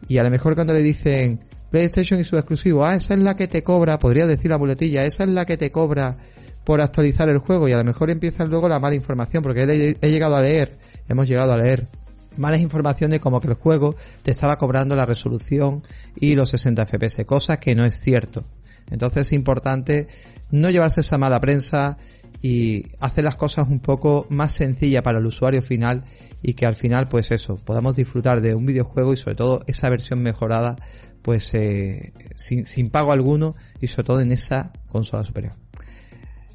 y 0.09 0.19
a 0.19 0.25
lo 0.25 0.31
mejor 0.31 0.57
cuando 0.57 0.73
le 0.73 0.83
dicen, 0.83 1.39
PlayStation 1.75 2.21
y 2.21 2.25
su 2.25 2.37
exclusivo. 2.37 2.85
Ah, 2.85 2.95
esa 2.95 3.15
es 3.15 3.21
la 3.21 3.35
que 3.35 3.49
te 3.49 3.65
cobra, 3.65 3.99
podría 3.99 4.29
decir 4.29 4.49
la 4.49 4.57
boletilla, 4.57 5.05
esa 5.05 5.25
es 5.25 5.31
la 5.31 5.45
que 5.45 5.57
te 5.57 5.73
cobra 5.73 6.17
por 6.63 6.81
actualizar 6.81 7.29
el 7.29 7.39
juego 7.39 7.69
y 7.69 7.73
a 7.73 7.77
lo 7.77 7.83
mejor 7.83 8.11
empieza 8.11 8.45
luego 8.45 8.69
la 8.69 8.79
mala 8.79 8.95
información 8.95 9.43
porque 9.43 9.65
he, 9.65 9.97
he 10.01 10.11
llegado 10.13 10.37
a 10.37 10.41
leer, 10.41 10.79
hemos 11.09 11.27
llegado 11.27 11.53
a 11.53 11.57
leer 11.57 11.89
malas 12.37 12.61
informaciones 12.61 13.19
como 13.19 13.41
que 13.41 13.49
el 13.49 13.55
juego 13.55 13.97
te 14.23 14.31
estaba 14.31 14.57
cobrando 14.57 14.95
la 14.95 15.05
resolución 15.05 15.83
y 16.15 16.37
los 16.37 16.51
60 16.51 16.87
FPS, 16.87 17.25
cosa 17.27 17.59
que 17.59 17.75
no 17.75 17.85
es 17.85 18.01
cierto. 18.01 18.45
Entonces 18.91 19.23
es 19.23 19.33
importante 19.33 20.07
no 20.51 20.71
llevarse 20.71 21.01
esa 21.01 21.19
mala 21.19 21.41
prensa 21.41 21.99
y 22.41 22.83
hacer 23.01 23.25
las 23.25 23.37
cosas 23.37 23.69
un 23.69 23.81
poco 23.81 24.27
más 24.29 24.53
sencillas 24.53 25.03
para 25.03 25.19
el 25.19 25.27
usuario 25.27 25.63
final 25.63 26.05
y 26.43 26.55
que 26.55 26.67
al 26.67 26.77
final 26.77 27.09
pues 27.09 27.31
eso, 27.31 27.57
podamos 27.57 27.97
disfrutar 27.97 28.41
de 28.41 28.55
un 28.55 28.67
videojuego 28.67 29.13
y 29.13 29.17
sobre 29.17 29.37
todo 29.37 29.63
esa 29.67 29.89
versión 29.89 30.23
mejorada 30.23 30.77
pues 31.23 31.55
eh, 31.55 32.13
sin, 32.37 32.67
sin 32.67 32.91
pago 32.91 33.13
alguno 33.13 33.57
y 33.81 33.87
sobre 33.87 34.05
todo 34.05 34.21
en 34.21 34.31
esa 34.31 34.73
consola 34.89 35.25
superior. 35.25 35.55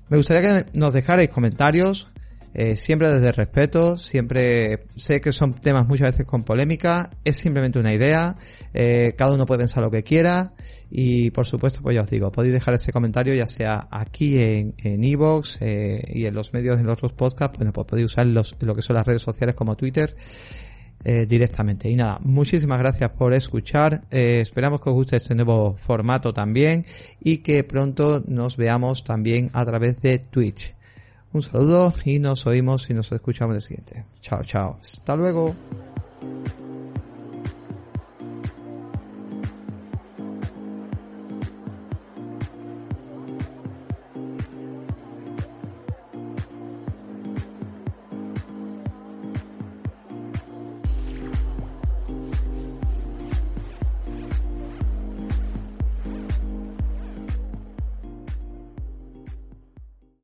Me 0.10 0.18
gustaría 0.18 0.64
que 0.64 0.78
nos 0.78 0.94
dejarais 0.94 1.30
comentarios, 1.30 2.10
Eh, 2.54 2.76
siempre 2.76 3.12
desde 3.12 3.32
respeto, 3.32 3.98
siempre 3.98 4.80
sé 4.96 5.22
que 5.22 5.32
son 5.32 5.54
temas 5.54 5.88
muchas 5.88 6.12
veces 6.12 6.26
con 6.26 6.44
polémica, 6.44 7.12
es 7.24 7.36
simplemente 7.36 7.78
una 7.78 7.94
idea, 7.94 8.36
eh, 8.74 9.14
cada 9.16 9.34
uno 9.34 9.46
puede 9.46 9.60
pensar 9.60 9.84
lo 9.84 9.92
que 9.92 10.02
quiera 10.02 10.54
y 10.90 11.30
por 11.30 11.46
supuesto 11.46 11.82
pues 11.84 11.96
ya 11.96 12.02
os 12.02 12.10
digo, 12.10 12.32
podéis 12.32 12.54
dejar 12.54 12.74
ese 12.74 12.92
comentario 12.92 13.36
ya 13.36 13.46
sea 13.46 13.88
aquí 13.92 14.40
en 14.40 14.74
en 14.84 15.04
Evox 15.04 15.60
eh, 15.62 16.04
y 16.08 16.26
en 16.26 16.34
los 16.34 16.54
medios 16.54 16.80
en 16.80 16.88
los 16.88 16.94
otros 16.94 17.14
podcasts, 17.14 17.58
bueno 17.58 17.72
pues 17.72 17.86
podéis 17.86 18.06
usar 18.06 18.26
los, 18.26 18.56
lo 18.62 18.76
que 18.76 18.82
son 18.82 18.96
las 18.96 19.06
redes 19.06 19.22
sociales 19.22 19.54
como 19.56 19.76
Twitter 19.76 20.16
directamente. 21.30 21.90
Y 21.90 21.96
nada, 21.96 22.20
muchísimas 22.24 22.78
gracias 22.78 23.12
por 23.12 23.34
escuchar. 23.34 24.04
Esperamos 24.12 24.82
que 24.82 24.90
os 24.90 24.96
guste 24.96 25.16
este 25.16 25.34
nuevo 25.34 25.78
formato 25.78 26.34
también 26.34 26.86
y 27.22 27.38
que 27.38 27.64
pronto 27.64 28.22
nos 28.28 28.58
veamos 28.58 29.06
también 29.06 29.50
a 29.54 29.64
través 29.64 30.02
de 30.02 30.20
Twitch. 30.20 30.76
Un 31.32 31.42
saludo 31.42 31.94
y 32.06 32.20
nos 32.20 32.48
oímos 32.48 32.90
y 32.90 32.94
nos 32.94 33.12
escuchamos 33.12 33.54
en 33.54 33.56
el 33.58 33.62
siguiente. 33.62 34.06
Chao, 34.20 34.44
chao. 34.44 34.80
Hasta 34.82 35.16
luego. 35.16 35.56